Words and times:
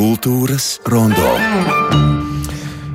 Kultūras 0.00 0.78
rondo. 0.88 1.26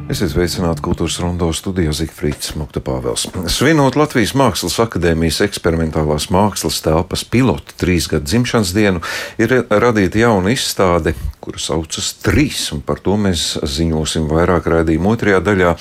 Esiet 0.09 0.31
sveicināti 0.31 0.81
kultūras 0.81 1.19
rondo 1.21 1.51
studijā 1.53 1.91
Zifrits 1.93 2.55
Mukta 2.57 2.81
Pāvels. 2.81 3.27
Svinot 3.53 3.93
Latvijas 3.99 4.33
Mākslas 4.33 4.79
akadēmijas 4.81 5.43
eksperimentālās 5.45 6.31
mākslas 6.33 6.79
telpas 6.81 7.21
pilotu 7.29 7.77
trīs 7.77 8.09
gadu 8.09 8.25
dzimšanas 8.25 8.73
dienu, 8.73 9.03
ir 9.37 9.53
radīta 9.69 10.23
jauna 10.23 10.55
izstāde, 10.55 11.13
kuru 11.45 11.61
saucas 11.61 12.11
Trīs, 12.25 12.63
un 12.73 12.81
par 12.85 12.99
to 13.05 13.15
mēs 13.21 13.59
ziņosim 13.61 14.25
vairāk 14.31 14.65
raidījuma 14.71 15.13
otrajā 15.13 15.41
daļā. 15.45 15.73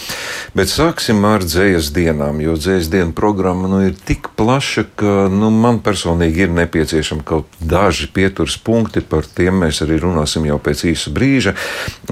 Bet 0.57 0.71
sāksim 0.73 1.25
ar 1.25 1.45
dzējas 1.47 1.89
dienām, 1.97 2.43
jo 2.45 2.57
dzējas 2.59 2.91
dienu 2.93 3.15
programma 3.17 3.71
nu, 3.71 3.81
ir 3.89 3.95
tik 3.97 4.29
plaša, 4.37 4.85
ka 5.01 5.15
nu, 5.33 5.49
man 5.55 5.81
personīgi 5.85 6.45
ir 6.47 6.53
nepieciešama 6.59 7.25
kaut 7.27 7.49
daži 7.61 8.11
pieturas 8.13 8.59
punkti, 8.61 9.01
par 9.01 9.25
tiem 9.25 9.63
mēs 9.65 9.81
arī 9.87 10.01
runāsim 10.03 10.45
jau 10.49 10.59
pēc 10.61 10.85
īsa 10.93 11.13
brīža, 11.15 11.55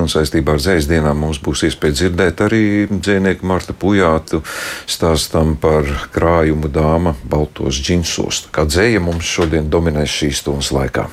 un 0.00 0.08
saistībā 0.12 0.56
ar 0.56 0.62
dzējas 0.62 0.88
dienām 0.90 1.20
mums 1.26 1.42
būs 1.44 1.66
iespēja 1.68 1.98
dzirdēt 2.00 2.44
arī 2.46 2.62
dzinieku 2.92 3.48
Marta 3.48 3.76
Pujātu 3.76 4.40
stāstam 4.88 5.56
par 5.60 5.88
krājumu 6.14 6.72
dāma 6.72 7.16
baltos 7.28 7.82
džinsos. 7.82 8.46
Kā 8.54 8.64
dzēja 8.68 9.02
mums 9.04 9.28
šodien 9.28 9.68
dominēs 9.72 10.22
šīs 10.22 10.42
stundas 10.44 10.72
laikā. 10.74 11.10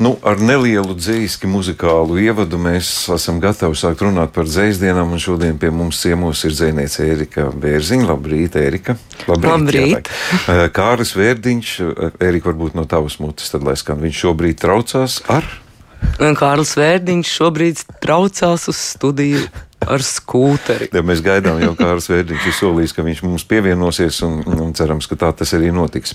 Nu, 0.00 0.14
ar 0.24 0.40
nelielu 0.40 0.94
dzīslu 0.96 1.50
muzikālu 1.52 2.16
ievadu 2.22 2.58
mēs 2.60 2.88
esam 3.12 3.40
gatavi 3.42 3.76
sākt 3.76 4.04
runāt 4.04 4.32
par 4.34 4.48
dzīsdienām. 4.48 5.12
Šodien 5.20 5.58
pie 5.60 5.72
mums 5.74 6.00
ciemos 6.02 6.44
ir 6.48 6.54
dziniece 6.56 7.04
Erika 7.12 7.48
Bērziņa. 7.52 8.08
Labrīt, 8.08 8.56
Erika. 8.56 8.96
Labrīt. 9.28 9.50
Labrīt. 9.52 10.12
Jā, 10.48 10.68
Kāris 10.72 11.12
Vērdiņš, 11.18 11.74
Erika, 12.22 12.50
varbūt 12.50 12.78
no 12.78 12.86
tavas 12.88 13.18
mutes, 13.22 13.52
tad 13.52 13.66
lai 13.68 13.76
skan. 13.80 14.00
Viņš 14.02 14.24
šobrīd 14.24 14.62
traucās 14.62 15.20
ar. 15.32 15.46
Kārlis 16.18 16.74
Vērdiņš 16.78 17.36
šobrīd 17.38 17.84
traucās 18.02 18.68
uz 18.72 18.80
studiju 18.96 19.44
ar 19.86 20.04
skūteri. 20.04 20.90
Ja 20.94 21.02
mēs 21.06 21.22
gaidām, 21.24 21.60
jau 21.62 21.72
Kārlis 21.78 22.08
Vērdiņš 22.10 22.48
ir 22.48 22.56
solījis, 22.56 22.94
ka 22.96 23.04
viņš 23.06 23.22
mums 23.26 23.44
pievienosies, 23.48 24.20
un, 24.26 24.40
un 24.46 24.72
cerams, 24.76 25.08
ka 25.10 25.18
tā 25.20 25.32
tas 25.36 25.54
arī 25.56 25.72
notiks. 25.74 26.14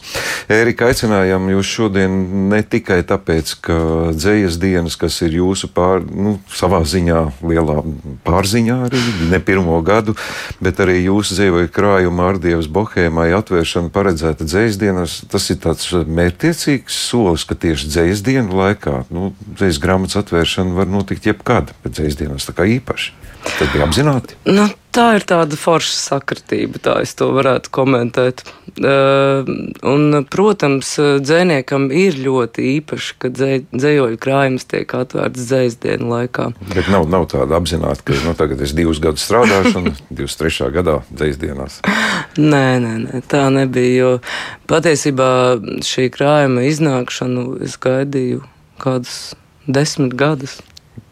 Ērika, 0.52 0.90
aicinājām 0.92 1.50
jūs 1.54 1.72
šodien 1.78 2.18
ne 2.52 2.62
tikai 2.64 3.00
tāpēc, 3.08 3.54
ka 3.68 3.78
dzējas 4.16 4.60
dienas, 4.62 4.98
kas 5.00 5.20
ir 5.26 5.38
jūsu 5.40 5.70
pār, 5.74 6.06
nu, 6.06 6.38
savā 6.54 6.84
ziņā 6.88 7.22
lielā 7.46 7.80
pārziņā 8.28 8.78
arī 8.88 9.04
ne 9.32 9.42
pirmo 9.44 9.80
gadu, 9.86 10.16
bet 10.64 10.82
arī 10.84 11.00
jūsu 11.06 11.38
dzēvoja 11.38 11.72
krājuma 11.74 12.32
ārdievas 12.32 12.70
bohēmai 12.72 13.30
atvēršana 13.38 13.94
paredzēta 13.94 14.48
dzējas 14.48 14.80
dienas, 14.82 15.20
tas 15.32 15.50
ir 15.54 15.62
tāds 15.64 15.90
mērķtiecīgs 15.92 16.98
solis, 17.10 17.46
ka 17.48 17.58
tieši 17.60 17.92
dzējas 17.94 18.26
dienu 18.26 18.58
laikā, 18.62 19.04
nu, 19.14 19.32
dzējas 19.58 19.82
grāmatas 19.84 20.22
atvēršana 20.24 20.78
var 20.78 20.92
notikt 20.92 21.30
jebkad, 21.30 21.74
bet 21.84 21.98
dzējas 21.98 22.22
dienas 22.24 22.48
tā 22.48 22.56
kā 22.58 22.68
īpaši. 22.78 23.16
Tas 23.58 23.70
bija 23.74 23.88
apzināti. 23.88 24.36
Nu, 24.46 24.68
tā 24.94 25.08
ir 25.18 25.24
tāda 25.26 25.58
forša 25.58 25.96
sakritība, 25.98 26.78
tā 26.84 26.94
es 27.02 27.16
to 27.18 27.32
varētu 27.34 27.72
komentēt. 27.74 28.44
Un, 28.78 30.18
protams, 30.30 30.92
dzēniekam 31.26 31.88
ir 31.90 32.20
ļoti 32.22 32.68
īpaši, 32.76 33.16
ka 33.22 33.32
dzē, 33.34 33.50
dzējoļu 33.74 34.20
krājums 34.22 34.68
tiek 34.70 34.94
atvērts 35.00 35.48
dzējas 35.50 35.80
dienu 35.82 36.12
laikā. 36.14 36.52
Bet 36.76 36.92
nav, 36.94 37.08
nav 37.10 37.26
tāda 37.34 37.58
apzināta, 37.58 38.06
ka 38.06 38.20
nu, 38.28 38.36
tagad 38.38 38.62
es 38.62 38.76
divus 38.78 39.02
gadus 39.02 39.26
strādāšu 39.26 39.74
un 39.82 39.90
23. 40.22 40.70
gadā 40.78 41.00
dzējas 41.10 41.42
dienās. 41.42 41.82
nē, 42.38 42.66
nē, 42.86 42.94
nē, 43.08 43.26
tā 43.32 43.48
nebija, 43.54 43.98
jo 43.98 44.14
patiesībā 44.70 45.32
šī 45.86 46.10
krājuma 46.14 46.70
iznākšanu 46.70 47.50
es 47.66 47.78
gaidīju 47.82 48.46
kādus 48.82 49.34
desmit 49.66 50.14
gadus. 50.18 50.60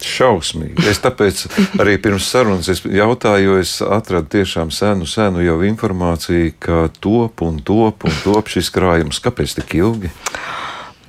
Šausmīgi. 0.06 0.86
Es 0.90 1.00
tāpēc 1.04 1.46
arī 1.82 1.96
pirms 2.02 2.28
sarunas 2.30 2.84
jautāju, 2.84 3.46
jo 3.46 3.62
es 3.62 3.78
atradu 3.82 4.32
tiešām 4.38 4.74
senu, 4.76 5.08
senu 5.10 5.44
jau 5.46 5.60
informāciju, 5.66 6.54
ka 6.60 6.82
top 7.00 7.46
un 7.46 7.62
top 7.66 8.08
un 8.08 8.20
top 8.24 8.52
šis 8.52 8.72
krājums. 8.76 9.22
Kāpēc 9.24 9.56
tik 9.62 9.78
ilgi? 9.80 10.12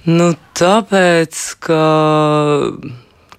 Nu, 0.06 0.30
tāpēc, 0.54 1.42
ka 1.66 1.80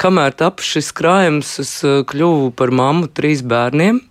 kamēr 0.01 0.35
tapu 0.37 0.65
šis 0.65 0.91
krājums, 0.95 1.53
es 1.63 1.73
eh, 1.87 2.01
kļuvu 2.07 2.51
par 2.57 2.73
mammu 2.75 3.09
trīs 3.15 3.43
bērniem. 3.45 4.01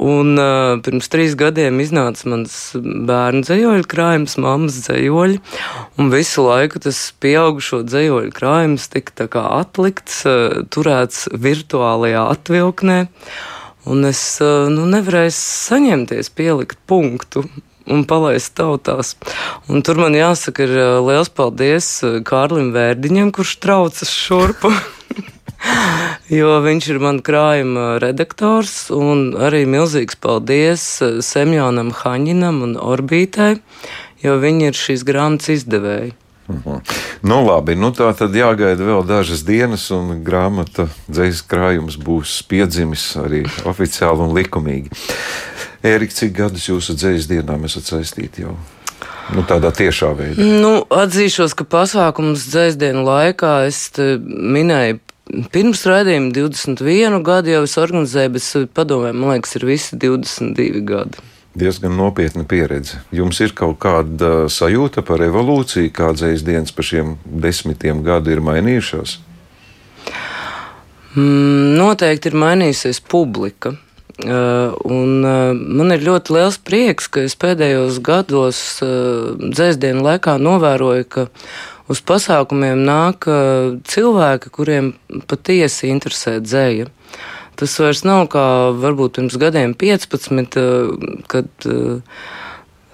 Un 0.00 0.38
uh, 0.40 0.78
pirms 0.80 1.10
trīs 1.12 1.34
gadiem 1.36 1.76
iznāca 1.84 2.30
mans 2.32 2.54
bērnu 2.80 3.44
dzējoļu 3.44 3.86
krājums, 3.90 4.38
mammas 4.40 4.78
dzējoļi. 4.86 5.40
Un 6.00 6.12
visu 6.12 6.44
laiku 6.46 6.80
tas 6.80 7.00
pieaugušo 7.20 7.82
dzējoļu 7.84 8.32
krājums 8.32 8.88
tika 8.94 9.44
atlikts, 9.60 10.22
uh, 10.24 10.62
turēts 10.72 11.26
virtuālajā 11.36 12.22
atvilknē. 12.32 13.00
Un 13.92 14.08
es 14.08 14.22
uh, 14.40 14.70
nu, 14.72 14.86
nevarēju 14.88 15.34
saņemties, 15.36 16.32
pielikt 16.32 16.80
punktu 16.88 17.44
un 17.90 18.06
palaist 18.08 18.54
tautās. 18.56 19.16
Un 19.68 19.84
tur 19.84 20.00
man 20.00 20.16
jāsaka, 20.16 20.64
ir 20.64 21.02
liels 21.04 21.28
paldies 21.28 21.92
Kārlim 22.24 22.72
Vērdiņam, 22.72 23.34
kurš 23.36 23.58
traucas 23.60 24.14
šurpu. 24.14 24.72
jo 26.40 26.54
viņš 26.64 26.88
ir 26.92 27.00
man 27.02 27.20
krājuma 27.24 27.98
redaktors, 28.02 28.88
un 28.94 29.30
arī 29.38 29.64
milzīgs 29.68 30.18
paldies 30.20 30.86
eh, 31.04 31.20
Semjonam 31.24 31.92
Haņinam 32.02 32.62
un 32.66 32.76
Orbītai, 32.80 33.56
jo 34.24 34.40
viņi 34.40 34.70
ir 34.70 34.80
šīs 34.80 35.06
grāmatas 35.08 35.54
izdevēji. 35.58 36.16
Mhm. 36.50 36.80
Nu, 37.22 37.36
labi, 37.46 37.76
nu 37.78 37.92
tā 37.94 38.08
tad 38.16 38.34
jāgaida 38.34 38.82
vēl 38.82 39.04
dažas 39.06 39.44
dienas, 39.46 39.84
un 39.94 40.24
grāmata 40.26 40.88
dzīslis 41.06 41.44
krājums 41.46 41.98
būs 42.00 42.40
piedzimis 42.50 43.12
arī 43.20 43.44
oficiāli 43.70 44.26
un 44.26 44.34
likumīgi. 44.34 44.90
Ērika, 45.86 46.16
cik 46.16 46.34
gadus 46.36 46.66
jūsu 46.68 46.96
dzīslis 46.98 47.30
dienām 47.30 47.64
esat 47.68 47.86
saistīti 47.92 48.44
jau? 48.44 48.56
Nu, 49.30 49.44
tādā 49.46 49.70
tiešā 49.70 50.10
veidā. 50.18 50.42
Nu, 50.42 50.82
atzīšos, 50.90 51.54
ka 51.54 51.64
pasākums 51.70 52.48
dzēsdienu 52.50 53.04
laikā 53.06 53.52
es 53.68 53.84
minēju 53.94 54.98
Pirms 55.54 55.82
raidījuma 55.86 56.32
21 56.34 57.20
gadu 57.26 57.52
jau 57.52 57.64
es 57.66 57.76
organizēju, 57.78 58.32
bet 58.34 58.72
padomē, 58.74 59.12
man 59.14 59.36
liekas, 59.36 59.54
ir 59.58 59.66
visi 59.68 59.98
22 60.00 60.82
gadi. 60.86 61.26
Diezgan 61.60 61.96
nopietna 61.98 62.44
pieredze. 62.46 63.00
Jums 63.14 63.40
ir 63.42 63.54
kaut 63.58 63.80
kāda 63.82 64.46
sajūta 64.50 65.02
par 65.06 65.22
evolūciju, 65.26 65.90
kādas 65.94 66.44
dienas 66.46 66.70
pa 66.74 66.86
šiem 66.86 67.16
desmitiem 67.26 68.04
gadu 68.06 68.30
ir 68.30 68.42
mainījušās? 68.46 69.16
Mm, 71.18 71.74
noteikti 71.78 72.30
ir 72.30 72.38
mainījusies 72.38 73.02
publika. 73.02 73.74
Uh, 74.20 74.76
un, 74.84 75.24
uh, 75.24 75.56
man 75.56 75.94
ir 75.94 76.04
ļoti 76.04 76.34
liels 76.36 76.58
prieks, 76.60 77.06
ka 77.08 77.22
es 77.24 77.34
pēdējos 77.40 78.02
gados 78.04 78.60
uh, 78.84 79.32
dzēsdienu 79.40 80.04
laikā 80.04 80.36
novēroju, 80.38 81.06
ka 81.08 81.24
uz 81.90 82.02
pasākumiem 82.06 82.84
nāk 82.86 83.26
cilvēki, 83.90 84.52
kuriem 84.54 84.92
patiesi 85.30 85.90
interesē 85.90 86.38
dzēja. 86.44 86.90
Tas 87.60 87.74
vairs 87.82 88.04
nav 88.08 88.28
kā 88.32 88.44
varbūt 88.72 89.18
pirms 89.18 89.36
gadiem 89.40 89.74
15, 89.76 90.56
kad 91.28 91.68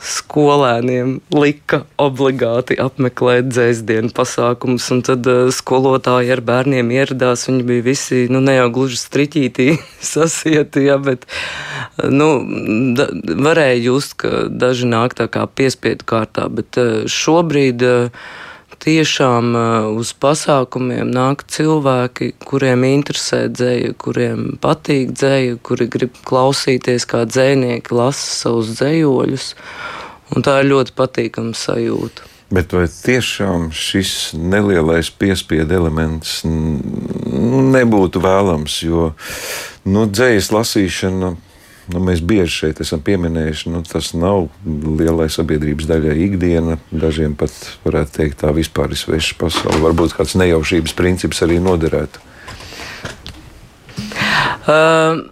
skolēniem 0.07 1.17
lika 1.35 1.81
obligāti 2.01 2.77
apmeklēt 2.81 3.49
dzēsdienu 3.49 4.13
pasākumus, 4.17 4.87
un 4.95 5.03
tad 5.07 5.27
uh, 5.31 5.49
skolotāji 5.55 6.33
ar 6.35 6.43
bērniem 6.47 6.93
ieradās. 6.95 7.47
Viņi 7.49 7.65
bija 7.67 7.87
visi, 7.87 8.25
nu, 8.33 8.43
ne 8.45 8.59
jau 8.59 8.69
gluži 8.77 9.01
striķītī 9.01 9.69
sasieti, 10.15 10.87
ja, 10.89 10.99
bet, 11.03 11.27
nu, 12.03 12.29
da, 12.99 13.09
varēja 13.49 13.81
just, 13.89 14.19
ka 14.23 14.47
daži 14.51 14.91
nāk 14.91 15.17
tā 15.19 15.31
kā 15.33 15.47
piespiedu 15.49 16.07
kārtā, 16.09 16.49
bet 16.53 16.81
uh, 16.81 17.07
šobrīd 17.11 17.87
uh, 17.87 18.27
tiešām 18.83 19.51
uh, 19.57 19.89
uz 19.97 20.13
pasākumiem 20.21 21.09
nāk 21.13 21.45
cilvēki, 21.53 22.33
kuriem 22.47 22.85
interesē 22.89 23.47
dzēja, 23.53 23.95
kuriem 24.01 24.57
patīk 24.63 25.15
dzēja, 25.17 25.59
kuri 25.67 25.89
grib 25.93 26.17
klausīties, 26.29 27.09
kā 27.09 27.25
dzēnieki 27.29 27.97
lasa 27.97 28.31
savus 28.43 28.75
dzējoļus. 28.79 29.51
Un 30.35 30.43
tā 30.43 30.61
ir 30.63 30.73
ļoti 30.73 30.97
patīkama 30.99 31.55
sajūta. 31.55 32.33
Bet 32.51 32.71
vai 32.75 32.87
tiešām 32.87 33.73
šis 33.75 34.37
nelielais 34.39 35.09
piespiedu 35.11 35.81
elements 35.81 36.45
nebūtu 36.47 38.23
vēlams? 38.23 38.77
Jo 38.87 39.09
nu, 39.87 40.07
dzējas 40.07 40.53
lasīšana 40.55 41.33
nu, 41.93 42.03
mēs 42.09 42.23
bieži 42.25 42.53
šeit 42.61 42.81
esam 42.85 43.03
pieminējuši, 43.07 43.73
nu, 43.75 43.83
tas 43.87 44.13
nav 44.17 44.49
lielai 44.67 45.29
sabiedrības 45.33 45.89
daļai 45.91 46.17
ikdiena. 46.29 46.79
Dažiem 46.91 47.37
pat 47.39 47.55
varētu 47.87 48.19
teikt, 48.21 48.41
tā 48.43 48.55
vispār 48.57 48.95
ir 48.95 49.01
sveša 49.01 49.39
pasaule. 49.41 49.83
Varbūt 49.85 50.17
kāds 50.19 50.37
nejaušības 50.41 50.97
princips 50.99 51.45
arī 51.47 51.61
noderētu. 51.63 52.25
Uh. 54.67 55.23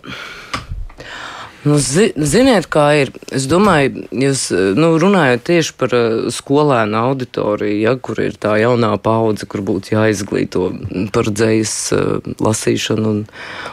Nu, 1.65 1.79
zi, 1.81 2.11
ziniet, 2.13 2.67
kā 2.69 2.91
ir. 3.01 3.11
Es 3.33 3.47
domāju, 3.49 4.03
jūs 4.13 4.51
nu, 4.77 4.91
runājat 5.01 5.47
tieši 5.49 5.73
par 5.81 5.95
uh, 5.97 6.27
skolēnu 6.33 6.99
auditoriju, 7.01 7.79
ja, 7.81 7.95
kur 7.97 8.21
ir 8.21 8.37
tā 8.37 8.59
jaunā 8.61 8.91
paudze, 9.01 9.49
kur 9.49 9.65
būtu 9.65 9.95
jāizglīto 9.95 10.67
par 11.15 11.31
dzējas 11.33 11.77
uh, 11.97 12.35
lasīšanu 12.45 13.15
un 13.15 13.23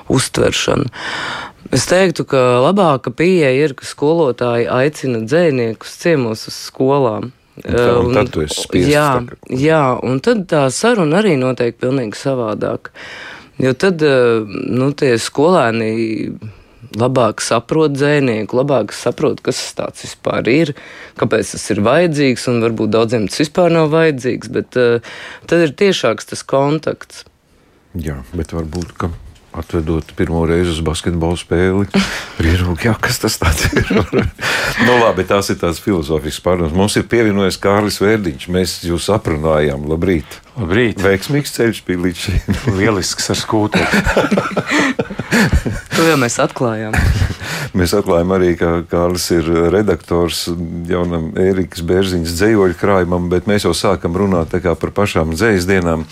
uztveršanu. 0.08 0.88
Es 1.72 1.86
teiktu, 1.88 2.26
ka 2.28 2.40
labāka 2.60 3.14
pieeja 3.16 3.52
ir, 3.56 3.74
ka 3.80 3.86
skolotāji 3.88 4.68
aicina 4.68 5.22
dzēniekus 5.24 5.94
ciemos 6.02 6.44
uz 6.52 6.58
skolām. 6.68 7.32
Tā, 7.62 7.86
un 8.02 8.16
tad 8.16 8.32
tu 8.34 8.44
esi 8.44 8.66
spiests. 8.66 8.92
Jā, 8.92 9.08
tagad. 9.20 9.52
jā, 9.62 9.84
un 10.08 10.20
tad 10.24 10.46
tā 10.52 10.66
saruna 10.74 11.22
arī 11.22 11.38
notiek 11.40 11.78
pilnīgi 11.80 12.20
savādāk. 12.20 12.92
Jo 13.62 13.72
tad, 13.78 14.04
uh, 14.04 14.44
nu, 14.48 14.90
tie 14.98 15.14
skolēni 15.22 15.92
labāk 16.98 17.44
saprot 17.46 17.94
dzēnieku, 17.96 18.58
labāk 18.58 18.92
saprot, 18.96 19.40
kas 19.46 19.60
tas 19.78 20.04
vispār 20.04 20.48
ir, 20.52 20.74
kāpēc 21.22 21.54
tas 21.56 21.68
ir 21.72 21.84
vajadzīgs, 21.86 22.48
un 22.52 22.64
varbūt 22.66 22.96
daudziem 22.98 23.28
tas 23.30 23.44
vispār 23.46 23.72
nav 23.72 23.92
vajadzīgs, 23.94 24.52
bet 24.52 24.80
uh, 24.82 25.14
tad 25.48 25.68
ir 25.68 25.76
tiešāks 25.78 26.34
tas 26.34 26.44
kontakts. 26.44 27.24
Jā, 27.96 28.22
bet 28.36 28.56
varbūt, 28.56 28.96
ka 28.98 29.12
atvedot 29.58 30.14
pirmo 30.16 30.44
reizi 30.48 30.72
uz 30.74 30.82
basketbola 30.86 31.38
spēli, 31.40 31.88
rīrūk, 32.42 32.86
jā, 32.88 32.94
kas 33.02 33.20
tas 33.24 33.38
ir. 33.72 33.90
nu, 34.88 34.96
labi, 35.02 35.26
tās 35.28 35.52
ir 35.52 35.60
tās 35.62 35.82
filozofiskas 35.84 36.44
pārdomas. 36.46 36.76
Mums 36.78 36.98
ir 37.00 37.08
pievienojies 37.12 37.60
Kārlis 37.62 38.00
Vērdiņš. 38.04 38.48
Mēs 38.54 38.78
jūs 38.88 39.10
aprunājām. 39.14 39.86
Labrīt! 39.92 40.40
Labrīt! 40.60 41.02
Veiksmīgs 41.04 41.56
ceļš 41.58 41.84
bija 41.88 42.06
līdz 42.08 42.24
šim. 42.26 42.60
Lielisks 42.80 43.32
ar 43.34 43.40
skūteri. 43.40 44.04
To 45.96 46.08
jau 46.08 46.18
mēs 46.22 46.40
atklājām. 46.42 46.96
Mēs 47.78 47.94
atklājām 47.96 48.34
arī, 48.36 48.50
ka 48.60 48.82
Kārlis 48.90 49.30
ir 49.32 49.46
redaktors 49.72 50.42
jaunam 50.90 51.30
Ērikas 51.40 51.86
Bērziņas 51.88 52.34
dzējoļu 52.36 52.76
krājumam, 52.80 53.30
bet 53.32 53.48
mēs 53.48 53.64
jau 53.64 53.72
sākam 53.78 54.18
runāt 54.20 54.52
par 54.52 54.92
pašām 54.98 55.32
dzējas 55.38 55.70
dienām. 55.70 56.04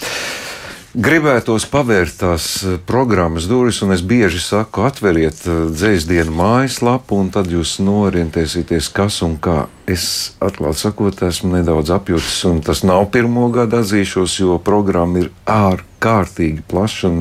Gribētos 0.90 1.68
pavērt 1.70 2.16
tās 2.24 2.46
programmas 2.90 3.46
durvis, 3.46 3.78
un 3.86 3.94
es 3.94 4.02
bieži 4.02 4.40
saku, 4.42 4.82
atveriet 4.88 5.44
dzīsdienu 5.46 6.34
mājaslapu, 6.34 7.20
un 7.22 7.28
tad 7.30 7.52
jūs 7.54 7.76
norientēsieties, 7.86 8.88
kas 8.90 9.20
un 9.22 9.36
kā. 9.38 9.68
Es 9.86 10.34
atklāti 10.42 10.82
sakot, 10.82 11.22
esmu 11.28 11.60
nedaudz 11.60 11.94
apjutis, 11.94 12.40
un 12.50 12.64
tas 12.66 12.82
nav 12.82 13.06
pirmo 13.14 13.46
gadu 13.54 13.84
atzīšos, 13.84 14.40
jo 14.42 14.58
programma 14.66 15.22
ir 15.22 15.30
ārkārtīgi 15.46 16.66
plaša. 16.66 17.14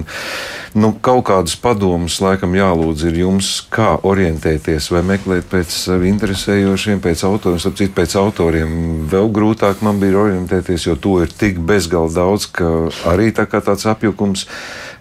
Nu, 0.76 0.90
kaut 1.00 1.24
kādus 1.30 1.54
padomus 1.56 2.18
laikam 2.20 2.52
jālūdz 2.56 3.06
ir 3.08 3.20
jums, 3.22 3.52
kā 3.72 3.94
orientēties 4.04 4.90
vai 4.92 5.00
meklēt 5.14 5.48
pēc 5.48 5.72
sevi 5.72 6.10
interesējošiem, 6.12 7.00
pēc 7.04 7.24
autoriem. 7.28 7.60
Sapcīt, 7.62 7.94
pēc 7.96 8.16
autoriem 8.20 8.74
vēl 9.08 9.30
grūtāk 9.32 9.80
man 9.86 10.00
bija 10.02 10.20
orientēties, 10.26 10.88
jo 10.90 10.98
to 11.00 11.22
ir 11.24 11.32
tik 11.32 11.62
bezgalīgi 11.64 12.18
daudz, 12.18 12.50
ka 12.52 12.68
arī 13.08 13.30
tā 13.36 13.48
kā 13.48 13.62
tāds 13.64 13.88
apjukums 13.88 14.44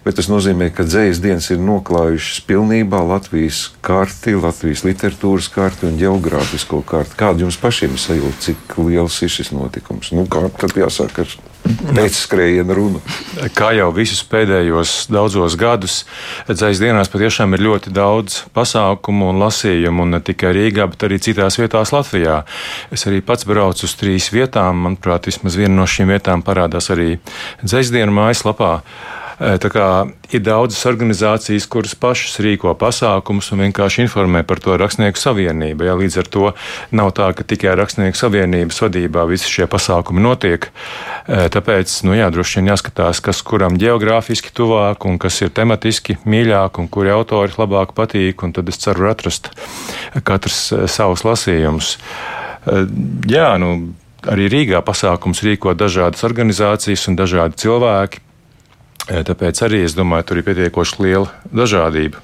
bet 0.04 0.18
tas 0.18 0.30
nozīmē, 0.30 0.70
ka 0.74 0.86
dzīslas 0.86 1.22
dienas 1.24 1.50
ir 1.54 1.60
noklājušas 1.62 2.42
pilnībā 2.48 3.00
Latvijas 3.08 3.68
karti, 3.84 4.36
Latvijas 4.38 4.84
literatūras 4.86 5.50
karti 5.52 5.88
un 5.88 5.98
geogrāfisko 6.00 6.82
karti. 6.86 7.16
Kāda 7.18 7.46
jums 7.46 7.60
pašiem 7.60 7.98
sajūta, 8.00 8.40
cik 8.48 8.78
liels 8.86 9.20
ir 9.24 9.32
šis 9.32 9.52
notikums? 9.56 10.12
Nu, 10.16 10.26
kā 10.30 10.46
tad 10.60 10.76
jāsāk 10.78 11.22
ar 11.24 11.38
pēcskrējienu 11.68 12.76
runu? 12.76 13.02
Kā 13.56 13.70
jau 13.76 13.88
visus 13.94 14.22
pēdējos 14.28 15.08
daudzos 15.12 15.56
gadus, 15.58 16.00
dzīslas 16.48 16.82
dienās 16.82 17.12
patiešām 17.12 17.56
ir 17.56 17.64
ļoti 17.66 17.92
daudz 17.94 18.42
pasākumu 18.56 19.30
un 19.32 19.42
lasījumu, 19.42 20.06
un 20.06 20.16
ne 20.16 20.22
tikai 20.24 20.54
Rīgā, 20.56 20.88
bet 20.92 21.06
arī 21.08 21.20
citās 21.22 21.58
vietās 21.60 21.92
Latvijā. 21.94 22.40
Es 22.94 23.06
arī 23.10 23.20
pats 23.24 23.48
braucu 23.48 23.86
uz 23.88 23.96
trīs 23.98 24.30
vietām, 24.34 24.84
manuprāt, 24.86 25.28
vismaz 25.30 25.58
viena 25.58 25.74
no 25.80 25.86
šīm 25.88 26.12
vietām 26.14 26.44
parādās 26.46 26.90
arī 26.94 27.16
dzīslas 27.62 27.94
dienu 27.94 28.14
mājaslapā. 28.20 28.78
Ir 29.38 30.40
daudzas 30.42 30.80
organizācijas, 30.90 31.68
kuras 31.70 31.92
pašas 31.94 32.40
rīko 32.42 32.72
pasākumus 32.74 33.52
un 33.54 33.62
vienkārši 33.62 34.02
informē 34.02 34.42
par 34.42 34.58
to 34.58 34.74
Rakstnieku 34.74 35.20
savienību. 35.20 35.86
Ja, 35.86 35.94
līdz 35.98 36.16
ar 36.24 36.30
to 36.34 36.48
nav 36.90 37.12
tā, 37.14 37.28
ka 37.38 37.46
tikai 37.46 37.76
Rakstnieku 37.78 38.18
savienības 38.18 38.82
vadībā 38.82 39.22
visi 39.30 39.46
šie 39.52 39.68
pasākumi 39.70 40.24
notiek. 40.26 40.66
Tāpēc 41.28 41.94
nu, 42.08 42.16
jā, 42.18 42.26
droši 42.34 42.58
vien 42.58 42.72
jāskatās, 42.72 43.22
kas 43.22 43.44
kuram 43.46 43.78
geogrāfiski 43.78 44.50
tuvāk 44.50 45.06
un 45.06 45.22
kas 45.22 45.38
ir 45.46 45.54
tematiski 45.54 46.18
mīļāk 46.26 46.82
un 46.82 46.90
kuri 46.90 47.14
autori 47.14 47.54
labāk 47.54 47.94
patīk. 47.94 48.42
Tad 48.58 48.74
es 48.74 48.82
ceru 48.82 49.06
atrast 49.12 49.52
katrs 50.26 50.72
savus 50.90 51.22
lasījumus. 51.28 51.94
Jā, 53.30 53.52
nu, 53.62 53.92
arī 54.26 54.50
Rīgā 54.50 54.82
pasākums 54.82 55.46
rīko 55.46 55.78
dažādas 55.78 56.26
organizācijas 56.26 57.06
un 57.06 57.18
dažādi 57.22 57.62
cilvēki. 57.62 58.26
Tāpēc 59.08 59.62
arī 59.64 59.84
es 59.86 59.96
domāju, 59.96 60.28
tur 60.28 60.40
ir 60.40 60.48
pietiekoši 60.48 61.04
liela 61.04 61.30
dažādība. 61.48 62.20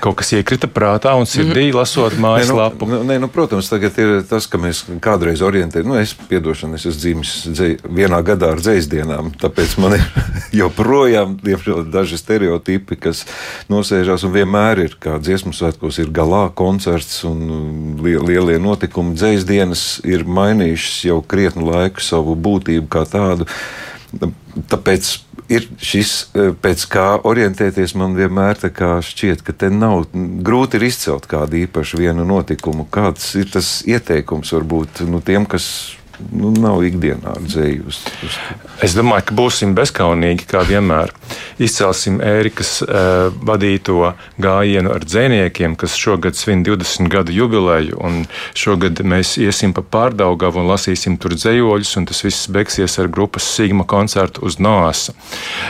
Kaut 0.00 0.16
kas 0.20 0.30
iekrita 0.36 0.68
prātā 0.72 1.12
un 1.18 1.26
sirdī, 1.28 1.68
mm 1.68 1.76
lasot 1.76 2.14
mājaslapu. 2.20 2.86
Nē, 2.88 2.92
nu, 2.92 3.06
nē, 3.10 3.16
nu, 3.20 3.28
protams, 3.32 3.68
tagad 3.68 3.96
ir 4.00 4.12
tas, 4.28 4.46
ka 4.48 4.60
mēs 4.60 4.84
kādreiz 5.04 5.42
orientējamies. 5.44 5.88
Nu, 5.88 5.98
es 6.00 6.14
piedošanu, 6.30 6.78
es 6.78 6.86
esmu 6.88 7.02
dzimis 7.02 7.32
dzē, 7.52 7.68
vienā 7.84 8.22
gadā 8.24 8.54
ar 8.54 8.62
dzēsdienām, 8.62 9.34
tāpēc 9.40 9.76
man 9.82 9.98
ir 9.98 10.06
joprojām 10.62 11.36
daži 11.92 12.20
stereotipi, 12.20 12.98
kas 13.00 13.24
nosēžās 13.72 14.24
un 14.28 14.34
vienmēr 14.36 14.84
ir 14.86 14.96
kā 15.02 15.18
dziesmu 15.20 15.52
svētkos, 15.56 16.00
ir 16.00 16.14
galā 16.14 16.46
koncerts 16.56 17.20
un 17.28 18.00
lielie 18.00 18.56
notikumi. 18.62 19.16
Dzēsdienas 19.18 19.86
ir 20.08 20.24
mainījušas 20.24 21.04
jau 21.10 21.20
krietnu 21.20 21.68
laiku 21.68 22.04
savu 22.04 22.38
būtību 22.48 22.88
kā 22.92 23.04
tādu. 23.10 23.48
Tāpēc 24.70 25.25
ir 25.52 25.68
šis, 25.82 26.12
e, 26.34 26.48
pēc 26.62 26.86
kā 26.90 27.06
orientēties, 27.26 27.94
man 27.98 28.16
vienmēr 28.18 28.58
šķiet, 29.04 29.44
ka 29.46 29.52
te 29.52 29.70
nav 29.70 30.06
grūti 30.14 30.80
izcelt 30.86 31.28
kādu 31.30 31.60
īpašu 31.64 32.00
vienu 32.00 32.26
notikumu. 32.28 32.86
Kāds 32.90 33.34
ir 33.38 33.50
tas 33.52 33.80
ieteikums 33.86 34.52
varbūt 34.56 35.04
nu, 35.10 35.22
tiem, 35.24 35.46
kas 35.46 35.96
nu, 36.32 36.50
nav 36.56 36.82
ikdienā 36.86 37.36
ar 37.36 37.44
dzēju. 37.44 37.86
Uz, 37.88 38.00
uz... 38.24 38.38
Es 38.84 38.94
domāju, 38.96 39.28
ka 39.28 39.36
būsim 39.36 39.74
bezkaunīgi, 39.76 40.46
kā 40.50 40.62
vienmēr. 40.66 41.12
Izcelsim 41.62 42.18
Ērikas 42.24 42.78
uh, 42.84 43.28
vadīto 43.48 44.12
gājienu 44.42 44.92
ar 44.92 45.04
dzēniekiem, 45.06 45.76
kas 45.80 45.96
šogad 45.96 46.36
svin 46.36 46.64
20 46.66 47.10
gadu 47.12 47.34
jubileju, 47.34 48.00
šogad 48.56 49.00
mēs 49.04 49.36
iesim 49.40 49.72
pa 49.76 49.82
pārdaugavu 49.82 50.60
un 50.60 50.70
lasīsim 50.70 51.16
tur 51.20 51.36
dzējoļus, 51.36 51.94
un 52.00 52.08
tas 52.10 52.22
viss 52.24 52.50
beigsies 52.52 52.98
ar 53.00 53.10
grupas 53.12 53.48
Sigma 53.56 53.86
koncertu 53.88 54.44
uz 54.46 54.58
Noasa. 54.60 55.14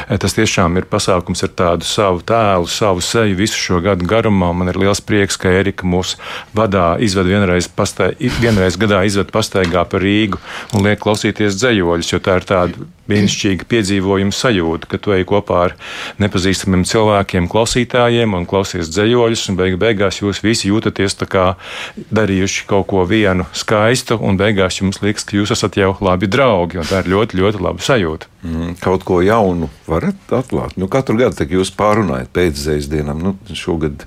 Uh, 0.06 0.16
tas 0.22 0.36
tiešām 0.36 0.80
ir 0.80 0.88
pasākums 0.90 1.44
ar 1.46 1.54
tādu 1.56 1.86
savu 1.86 2.22
tēlu, 2.26 2.70
savu 2.70 3.04
seju 3.04 3.38
visu 3.38 3.58
šo 3.60 3.82
gadu 3.84 4.06
garumā. 4.08 4.52
Man 4.56 4.72
ir 4.72 4.80
liels 4.82 5.02
prieks, 5.04 5.38
ka 5.40 5.52
Ērika 5.52 5.86
mūs 5.86 6.16
vadā 6.56 6.96
izved 7.02 7.30
vienreiz, 7.30 7.70
pastē, 7.70 8.12
vienreiz 8.40 8.78
gadā 8.80 9.02
izved 9.06 9.30
pastaigā 9.34 9.86
par 9.88 10.02
Rīgu 10.02 10.35
mūziku 10.36 10.76
un 10.76 10.84
liek 10.86 11.00
klausīties 11.00 11.56
dzējoļus, 11.60 12.12
jo 12.12 12.20
tā 12.20 12.38
ir 12.40 12.46
tāda 12.46 12.86
brīnišķīga 13.06 13.66
piedzīvojuma 13.70 14.34
sajūta, 14.34 14.88
ka 14.90 14.98
tu 14.98 15.12
ej 15.14 15.24
kopā 15.28 15.60
ar 15.68 15.74
nepazīstamiem 16.18 16.82
cilvēkiem, 16.88 17.46
klausītājiem 17.50 18.34
un 18.34 18.46
klausies 18.50 18.90
dzējoļus, 18.90 19.44
un 19.50 19.58
beig 19.60 19.76
beigās 19.78 20.20
jūs 20.22 20.42
visi 20.42 20.72
jūtaties 20.72 21.14
tā 21.20 21.28
kā 21.30 21.44
darījuši 22.10 22.66
kaut 22.66 22.88
ko 22.90 23.04
vienu 23.06 23.46
skaistu, 23.54 24.18
un 24.18 24.38
beigās 24.40 24.80
jums 24.80 24.98
liekas, 25.04 25.26
ka 25.26 25.38
jūs 25.38 25.54
esat 25.54 25.78
jau 25.78 25.94
labi 26.02 26.26
draugi, 26.26 26.80
un 26.82 26.88
tā 26.88 27.04
ir 27.04 27.12
ļoti, 27.14 27.38
ļoti 27.38 27.62
laba 27.62 27.86
sajūta. 27.86 28.32
Mm, 28.46 28.74
kaut 28.82 29.06
ko 29.06 29.20
jaunu 29.26 29.70
varat 29.88 30.34
atklāt. 30.34 30.76
Nu, 30.78 30.90
katru 30.90 31.16
gadu, 31.18 31.38
kad 31.38 31.50
jūs 31.50 31.72
pārunājat 31.78 32.30
pēcdzējas 32.34 32.90
dienām, 32.90 33.22
nu, 33.22 33.32
šogad 33.54 34.04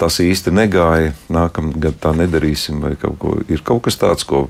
tas 0.00 0.18
īsti 0.20 0.52
negāja, 0.52 1.14
nākamā 1.32 1.76
gada 1.76 2.08
tā 2.08 2.16
nedarīsim, 2.16 2.80
vai 2.84 2.96
kaut 3.00 3.20
ko, 3.20 3.36
ir 3.48 3.64
kaut 3.64 3.84
kas 3.86 4.00
tāds, 4.00 4.26
ko 4.28 4.48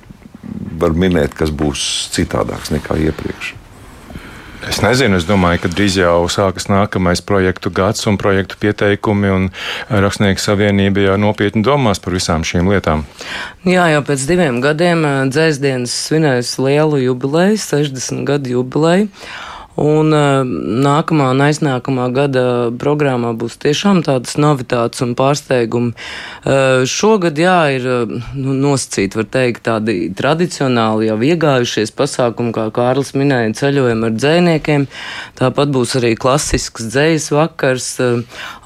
var 0.81 0.97
minēt, 0.97 1.37
kas 1.39 1.53
būs 1.55 2.11
citādāks 2.15 2.73
nekā 2.75 2.99
iepriekš? 3.09 3.55
Es 4.69 4.83
nezinu, 4.85 5.17
es 5.17 5.25
domāju, 5.25 5.63
ka 5.63 5.69
drīz 5.73 5.95
jau 5.97 6.27
sākas 6.29 6.67
nākamais 6.69 7.23
projektu 7.25 7.71
gads 7.73 8.05
un 8.11 8.19
projektu 8.21 8.59
pieteikumi, 8.61 9.31
un 9.33 9.47
Rakstnieku 9.89 10.43
savienība 10.43 11.07
jau 11.07 11.17
nopietni 11.21 11.65
domās 11.65 12.03
par 12.03 12.13
visām 12.13 12.45
šīm 12.45 12.69
lietām. 12.69 13.07
Jā, 13.65 13.89
jau 13.95 14.03
pēc 14.05 14.27
diviem 14.29 14.61
gadiem 14.61 15.07
dzēsdienas 15.33 15.95
svinēs 16.05 16.59
lielu 16.61 17.01
jubileju, 17.07 17.57
60 17.65 18.27
gadu 18.29 18.59
jubileju. 18.59 19.09
Un 19.81 20.13
nākamā 20.85 21.31
un 21.33 21.41
aiznākamā 21.41 22.11
gada 22.13 22.43
programmā 22.77 23.31
būs 23.39 23.55
tiešām 23.63 24.03
tādas 24.05 24.37
novitātes 24.37 25.01
un 25.01 25.15
pārsteigumi. 25.17 25.95
Šogad, 26.91 27.41
jā, 27.41 27.57
ir 27.79 27.87
nu, 28.37 28.53
nosacīti, 28.61 29.17
var 29.23 29.29
teikt, 29.33 29.63
tādi 29.71 29.95
tradicionāli 30.17 31.09
jau 31.09 31.17
iegājušies 31.31 31.95
pasākumi, 31.97 32.53
kā 32.59 32.67
Kārlis 32.77 33.15
minēja, 33.17 33.57
ceļojumi 33.63 34.11
ar 34.11 34.15
dzēniekiem. 34.19 34.87
Tāpat 35.41 35.73
būs 35.73 35.97
arī 36.03 36.13
klasisks 36.21 36.91
dzējas 36.93 37.31
vakars, 37.39 37.89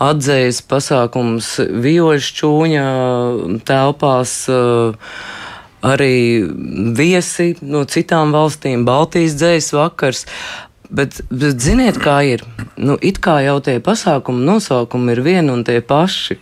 atzējas 0.02 0.64
pasākums 0.66 1.54
Vioļšķūņa 1.62 2.90
telpās 3.70 4.36
arī 5.84 6.14
viesi 6.96 7.52
no 7.62 7.86
citām 7.86 8.34
valstīm, 8.34 8.86
Baltijas 8.88 9.38
dzējas 9.38 9.74
vakars. 9.76 10.26
Bet, 10.90 11.22
bet 11.30 11.60
ziniet, 11.62 11.96
kā 12.02 12.18
ir? 12.28 12.44
Nu, 12.76 12.98
it 13.00 13.20
kā 13.24 13.38
jau 13.44 13.56
tie 13.64 13.78
pasākumu 13.82 14.44
nosaukumi 14.44 15.14
ir 15.14 15.22
vieni 15.24 15.52
un 15.54 15.64
tie 15.64 15.80
paši. 15.80 16.36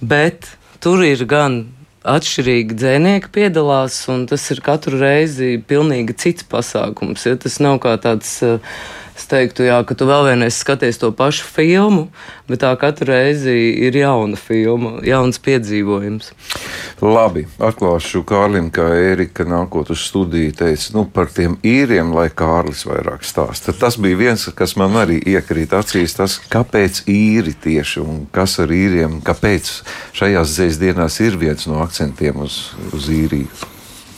Bet 0.00 0.46
tur 0.82 1.02
ir 1.02 1.24
gan 1.26 1.64
atšķirīgi 2.08 2.76
dzēnieki 2.78 3.32
piedalās, 3.34 3.98
un 4.12 4.26
tas 4.30 4.44
ir 4.54 4.62
katru 4.64 5.00
reizi 5.00 5.56
pilnīgi 5.68 6.14
cits 6.16 6.46
pasākums. 6.48 7.26
Ja? 7.26 7.34
Tas 7.40 7.58
nav 7.64 7.80
kā 7.82 7.96
tāds 8.00 8.38
uh, 8.46 8.62
Es 9.18 9.26
teiktu, 9.26 9.64
jā, 9.66 9.80
ka 9.82 9.96
tu 9.98 10.06
vēl 10.06 10.28
vienreiz 10.28 10.60
skaties 10.62 11.00
to 11.02 11.08
pašu 11.10 11.42
filmu, 11.50 12.04
bet 12.46 12.60
tā 12.62 12.68
katru 12.78 13.08
reizi 13.10 13.50
ir 13.82 13.96
jauna 13.98 14.38
filma, 14.38 14.92
jauns 15.02 15.40
piedzīvojums. 15.42 16.28
Labi, 17.02 17.42
atklāšu 17.58 18.22
Kārlim, 18.28 18.68
kā 18.74 18.86
Erika 18.94 19.42
nākot 19.42 19.90
uz 19.90 20.04
studiju, 20.06 20.52
teica, 20.60 20.92
nu, 20.94 21.02
par 21.10 21.32
tiem 21.34 21.56
īriem, 21.66 22.12
lai 22.14 22.28
Kārlis 22.30 22.84
vairāk 22.86 23.26
stāsta. 23.26 23.74
Tas 23.74 23.98
bija 23.98 24.20
viens, 24.20 24.46
kas 24.54 24.76
man 24.78 24.94
arī 25.02 25.18
iekrīt 25.34 25.74
acīs, 25.74 26.14
tas, 26.14 26.38
kāpēc 26.52 27.02
īri 27.10 27.56
tieši 27.58 28.04
un 28.04 28.20
kas 28.30 28.54
ar 28.62 28.70
īriem, 28.70 29.18
kāpēc 29.26 29.72
šajās 30.20 30.54
dzēs 30.54 30.78
dienās 30.78 31.18
ir 31.26 31.40
viens 31.42 31.66
no 31.66 31.82
akcentiem 31.82 32.38
uz, 32.46 32.68
uz 32.94 33.10
īriju. 33.10 33.50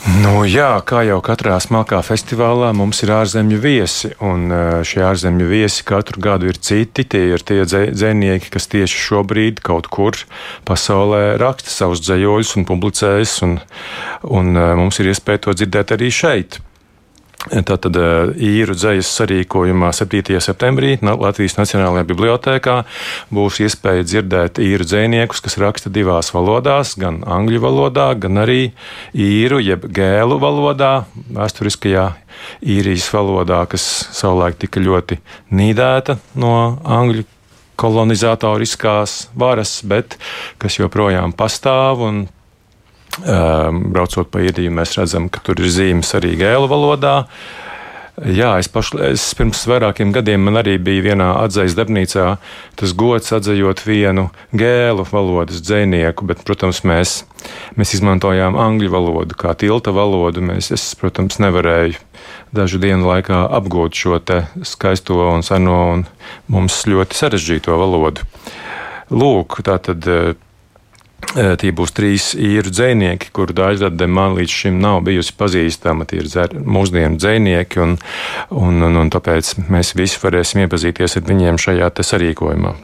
Nu, 0.00 0.47
jā, 0.49 0.78
kā 0.88 1.02
jau 1.04 1.19
katrā 1.21 1.59
smalkā 1.61 1.99
festivālā, 2.00 2.71
mums 2.73 3.02
ir 3.04 3.12
ārzemju 3.12 3.59
viesi. 3.61 4.09
Un 4.25 4.49
šie 4.87 5.02
ārzemju 5.04 5.49
viesi 5.50 5.85
katru 5.85 6.23
gadu 6.25 6.49
ir 6.49 6.57
citi. 6.57 7.04
Tie 7.04 7.26
ir 7.35 7.45
tie 7.45 7.66
dzinieki, 7.69 8.49
kas 8.54 8.71
tieši 8.73 9.02
šobrīd 9.04 9.61
kaut 9.61 9.90
kur 9.92 10.16
pasaulē 10.64 11.37
raksta 11.42 11.69
savus 11.75 12.00
dzējoļus 12.07 12.57
un 12.57 12.66
publicējas. 12.71 13.37
Un, 13.45 13.59
un 14.25 14.57
mums 14.80 15.02
ir 15.04 15.12
iespēja 15.12 15.45
to 15.47 15.57
dzirdēt 15.61 15.92
arī 15.99 16.09
šeit. 16.09 16.62
Tātad 17.49 17.97
eh, 17.97 18.32
īru 18.61 18.75
dzējas 18.76 19.09
sarīkojumā 19.16 19.94
7. 19.97 20.37
septembrī 20.44 20.99
Latvijas 21.00 21.56
Nacionālajā 21.56 22.04
bibliotēkā 22.11 22.75
būs 23.32 23.62
iespēja 23.64 24.04
dzirdēt 24.04 24.61
īru 24.61 24.85
dzēniekus, 24.85 25.40
kas 25.40 25.56
raksta 25.62 25.88
divās 25.92 26.28
valodās, 26.37 26.92
gan 27.00 27.23
angļu 27.25 27.62
valodā, 27.64 28.11
gan 28.20 28.42
arī 28.42 28.61
īru 29.16 29.61
jeb 29.64 29.87
gēlu 29.88 30.37
valodā, 30.42 31.06
vēsturiskajā 31.32 32.11
īrijas 32.61 33.09
valodā, 33.14 33.62
kas 33.73 33.87
savulaik 34.12 34.61
tika 34.61 34.82
ļoti 34.85 35.16
nīdēta 35.49 36.18
no 36.37 36.52
angļu 36.85 37.25
kolonizatoriskās 37.80 39.30
varas, 39.32 39.78
bet 39.88 40.18
kas 40.61 40.76
joprojām 40.76 41.32
pastāv 41.32 42.04
un 42.04 42.26
braucot 43.19 44.31
pa 44.31 44.45
īriju, 44.45 44.73
mēs 44.75 44.95
redzam, 44.99 45.29
ka 45.33 45.43
tur 45.45 45.61
ir 45.61 45.73
zīmes 45.73 46.14
arī 46.19 46.37
gēlu 46.40 46.71
valodā. 46.71 47.17
Jā, 48.21 48.59
es, 48.61 48.69
paš, 48.69 48.90
es 49.07 49.23
pirms 49.33 49.62
vairākiem 49.64 50.11
gadiem 50.12 50.43
man 50.45 50.61
arī 50.61 50.75
bija 50.83 51.07
vienā 51.07 51.29
atzīves 51.40 51.73
darbnīcā 51.79 52.25
tas 52.76 52.93
gods 52.93 53.33
atzējot 53.33 53.81
vienu 53.87 54.26
gēlu 54.52 55.07
valodas 55.09 55.62
dzinieku, 55.64 56.26
bet, 56.29 56.43
protams, 56.45 56.83
mēs, 56.85 57.14
mēs 57.81 57.95
izmantojām 57.97 58.59
angļu 58.61 58.93
valodu 58.93 59.38
kā 59.40 59.55
tilta 59.57 59.95
valodu. 59.97 60.45
Mēs, 60.45 60.69
es, 60.76 60.85
protams, 61.00 61.40
nevarēju 61.40 61.97
dažu 62.52 62.83
dienu 62.83 63.09
laikā 63.09 63.40
apgūt 63.57 63.97
šo 63.97 64.21
skaisto 64.69 65.23
un 65.31 65.47
seno 65.47 65.81
un 65.95 66.05
mums 66.52 66.83
ļoti 66.90 67.17
sarežģīto 67.17 67.81
valodu. 67.81 68.29
Lūk, 69.11 69.62
tā 69.64 69.81
tad 69.81 70.05
Tie 71.30 71.70
būs 71.76 71.92
trīs 71.94 72.30
īru 72.34 72.72
dzinieki, 72.72 73.30
kuru 73.36 73.54
daļradē 73.54 74.06
man 74.10 74.34
līdz 74.38 74.54
šim 74.62 74.78
nav 74.82 75.02
bijusi 75.06 75.34
pazīstama. 75.38 76.06
Tie 76.08 76.22
ir 76.24 76.54
mūsdienu 76.58 77.20
dzinieki, 77.20 77.82
un, 77.84 77.96
un, 78.50 78.80
un, 78.88 79.00
un 79.04 79.12
tāpēc 79.12 79.52
mēs 79.70 79.94
visi 79.98 80.18
varēsim 80.22 80.64
iepazīties 80.64 81.18
ar 81.20 81.26
viņiem 81.28 81.60
šajā 81.60 81.92
sarīkojumā. 82.10 82.74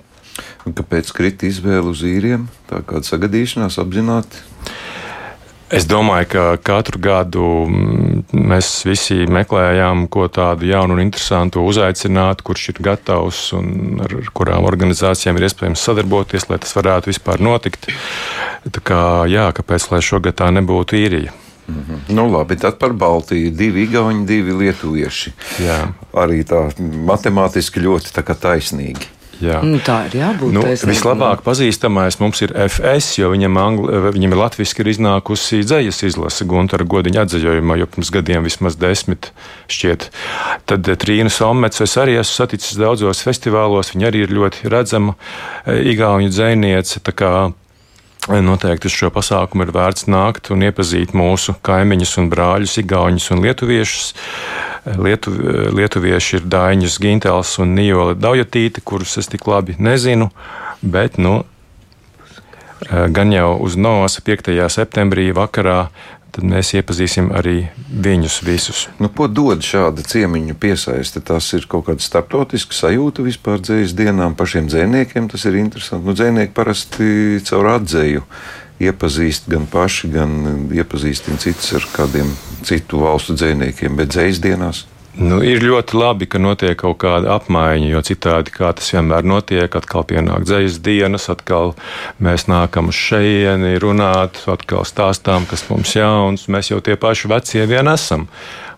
Un 0.67 0.75
kāpēc 0.77 1.11
krita 1.15 1.47
izvēle 1.49 1.91
uz 1.91 2.03
īriem? 2.07 2.49
Tā 2.71 2.83
kāda 2.87 3.07
sagadīšanās 3.09 3.79
apzināti? 3.83 4.43
Es 5.67 5.83
domāju, 5.91 6.29
ka 6.31 6.43
katru 6.63 7.01
gadu 7.03 7.45
mm, 7.67 8.21
mēs 8.39 8.69
visi 8.87 9.25
meklējām, 9.27 10.05
ko 10.07 10.29
tādu 10.31 10.69
jaunu 10.69 10.95
un 10.95 11.03
interesantu 11.03 11.65
uzaicināt, 11.67 12.45
kurš 12.47 12.69
ir 12.71 12.79
gatavs 12.87 13.41
un 13.59 13.99
ar 14.05 14.15
kurām 14.37 14.69
organizācijām 14.69 15.41
ir 15.41 15.49
iespējams 15.49 15.83
sadarboties, 15.89 16.47
lai 16.53 16.61
tas 16.63 16.77
varētu 16.77 17.11
vispār 17.11 17.43
notikt. 17.43 17.91
Tā 18.71 18.85
kā, 18.85 19.01
jā, 19.31 19.49
kāpēc 19.59 19.91
lai 19.91 20.01
šogad 20.07 20.39
tā 20.39 20.53
nebūtu 20.55 21.01
īrija? 21.03 21.35
Mm 21.67 21.83
-hmm. 21.83 22.15
Nu, 22.15 22.29
labi, 22.31 22.57
tad 22.57 22.79
par 22.79 22.93
Baltiju. 22.93 23.51
Divi 23.51 23.83
igauni, 23.83 24.27
divi 24.27 24.53
lietuvieši. 24.53 25.33
Jā. 25.67 25.89
Arī 26.15 26.45
tā 26.45 26.71
matemātiski 27.07 27.81
ļoti 27.81 28.15
tā 28.15 28.23
taisnīgi. 28.35 29.16
Jā. 29.43 29.59
Nu, 29.65 29.79
tā 29.85 29.99
ir 30.09 30.17
jābūt. 30.21 30.55
Nu, 30.55 30.63
vislabāk 30.65 31.43
pazīstamais 31.45 32.17
mums 32.23 32.41
ir 32.45 32.55
FS, 32.67 33.19
jo 33.21 33.31
viņam, 33.35 33.59
angli, 33.61 34.01
viņam 34.17 34.33
ir 34.33 34.41
latviešu 34.41 34.81
ir 34.83 34.91
iznākusi 34.95 35.61
dzējas 35.67 36.03
izlase 36.09 36.47
Gunara 36.49 36.87
godiņa 36.89 37.27
atzējumā, 37.27 37.77
jau 37.83 37.91
pirms 37.93 38.13
gadiem 38.15 38.47
vismaz 38.49 38.79
desmit 38.81 39.31
šķiet. 39.73 40.09
Tad 40.71 40.89
eh, 40.89 40.99
Trīna 41.01 41.33
Somets 41.33 41.85
es 41.85 41.97
arī 42.01 42.17
esmu 42.21 42.41
saticis 42.41 42.81
daudzos 42.81 43.21
festivālos, 43.27 43.93
viņa 43.95 44.11
arī 44.11 44.25
ir 44.25 44.35
ļoti 44.37 44.73
redzama 44.73 45.17
eh, 45.17 45.85
igauņu 45.93 46.33
dzēniece. 46.33 47.05
Eh, 48.27 48.41
noteikti 48.43 48.89
uz 48.91 48.95
šo 48.97 49.13
pasākumu 49.15 49.63
ir 49.63 49.71
vērts 49.71 50.09
nākt 50.11 50.51
un 50.51 50.65
iepazīt 50.67 51.13
mūsu 51.15 51.55
kaimiņus 51.67 52.17
un 52.19 52.31
brāļus, 52.33 52.79
igauņus 52.83 53.31
un 53.35 53.43
lietuviešus. 53.45 54.07
Lietu, 55.03 55.33
lietuvieši 55.75 56.37
ir 56.39 56.45
Daiņas 56.47 56.97
Gintels 57.03 57.57
un 57.63 57.73
Nijola 57.75 58.15
Daujatīte, 58.15 58.83
kurus 58.87 59.17
es 59.19 59.27
tik 59.31 59.47
labi 59.51 59.75
nezinu, 59.83 60.29
bet, 60.79 61.19
nu, 61.19 61.41
gan 62.87 63.35
jau 63.35 63.57
uz 63.67 63.75
Noasa 63.75 64.23
5. 64.23 64.53
septembrī 64.71 65.33
vakarā 65.35 65.89
tad 66.35 66.47
mēs 66.49 66.73
iepazīsim 66.77 67.31
arī 67.37 67.69
viņus 67.91 68.41
visus. 68.47 68.83
Nu, 69.01 69.09
ko 69.13 69.29
dod 69.31 69.65
šāda 69.65 70.05
ciemiņu 70.07 70.57
piesaiste? 70.61 71.23
Tas 71.25 71.49
ir 71.57 71.69
kaut 71.71 71.87
kāda 71.89 72.05
starptautiska 72.05 72.77
sajūta 72.77 73.25
vispār 73.27 73.63
dzējas 73.63 73.97
dienām 73.97 74.37
pašiem 74.39 74.71
dzēniekiem. 74.73 75.31
Tas 75.33 75.47
ir 75.49 75.59
interesanti. 75.63 76.07
Nu, 76.09 76.17
dzēnieki 76.17 76.55
parasti 76.57 77.09
caur 77.47 77.73
atzēju 77.77 78.27
iepazīst 78.87 79.49
gan 79.49 79.65
paši, 79.73 80.11
gan 80.13 80.35
iepazīstina 80.75 81.41
citus 81.41 81.73
ar 81.79 81.89
kādiem 81.95 82.35
citu 82.67 83.01
valstu 83.01 83.37
dzīsniekiem, 83.39 83.97
bet 83.97 84.13
dzīslas 84.13 84.43
dienās. 84.45 84.85
Nu, 85.17 85.39
ir 85.41 85.65
ļoti 85.65 85.97
labi, 85.97 86.27
ka 86.29 86.41
notiek 86.43 86.77
kaut 86.81 86.99
kāda 87.01 87.39
apmaiņa, 87.39 87.89
jo 87.89 88.03
citādi, 88.05 88.53
kā 88.53 88.69
tas 88.77 88.91
vienmēr 88.93 89.25
notiek, 89.25 89.73
atkal 89.79 90.05
pienāk 90.09 90.45
dzīslas 90.45 90.83
dienas, 90.85 91.31
atkal 91.33 91.73
mēs 92.21 92.45
nākam 92.51 92.93
uz 92.93 92.99
šejieni 93.01 93.79
runāt, 93.81 94.43
atkal 94.53 94.85
stāstām, 94.89 95.49
kas 95.49 95.65
mums 95.71 95.95
jauns. 95.97 96.47
Mēs 96.53 96.69
jau 96.73 96.83
tie 96.85 96.99
paši 97.01 97.33
vecie 97.33 97.65
vien 97.71 97.89
esam. 97.89 98.29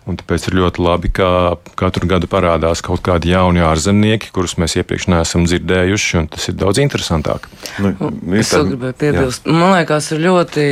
Un 0.07 0.17
tāpēc 0.17 0.47
ir 0.49 0.55
ļoti 0.57 0.81
labi, 0.81 1.11
ka 1.13 1.57
katru 1.77 2.07
gadu 2.09 2.29
parādās 2.31 2.81
kaut 2.85 3.03
kādi 3.05 3.33
jauni 3.33 3.61
ārzemnieki, 3.61 4.31
kurus 4.33 4.55
mēs 4.57 4.77
iepriekš 4.79 5.09
neesam 5.11 5.43
dzirdējuši, 5.45 6.15
un 6.21 6.29
tas 6.33 6.47
ir 6.49 6.55
daudz 6.57 6.81
interesantāk. 6.81 7.45
Nu, 7.83 7.91
es 8.39 8.55
tad, 8.55 8.71
gribēju 8.71 8.97
piebilst. 9.03 9.45
Jā. 9.45 9.59
Man 9.59 9.75
liekas, 9.75 10.09
ir 10.15 10.23
ļoti. 10.23 10.65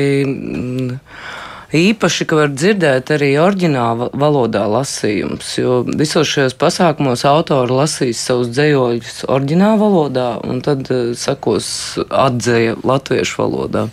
Īpaši, 1.75 2.27
ka 2.29 2.37
var 2.39 2.53
dzirdēt 2.53 3.09
arī 3.11 3.33
oriģināla 3.43 4.11
valodā 4.15 4.61
lasījums, 4.71 5.49
jo 5.59 5.81
visos 5.87 6.29
šajos 6.31 6.55
pasākumos 6.61 7.25
autori 7.27 7.75
lasīs 7.75 8.21
savus 8.23 8.53
dzējoļus 8.53 9.25
oriģināla 9.27 9.81
valodā, 9.81 10.29
un 10.47 10.61
tad 10.63 10.87
uh, 10.93 11.09
sekos 11.17 11.67
atdzēja 12.07 12.77
latviešu 12.87 13.41
valodā. 13.41 13.89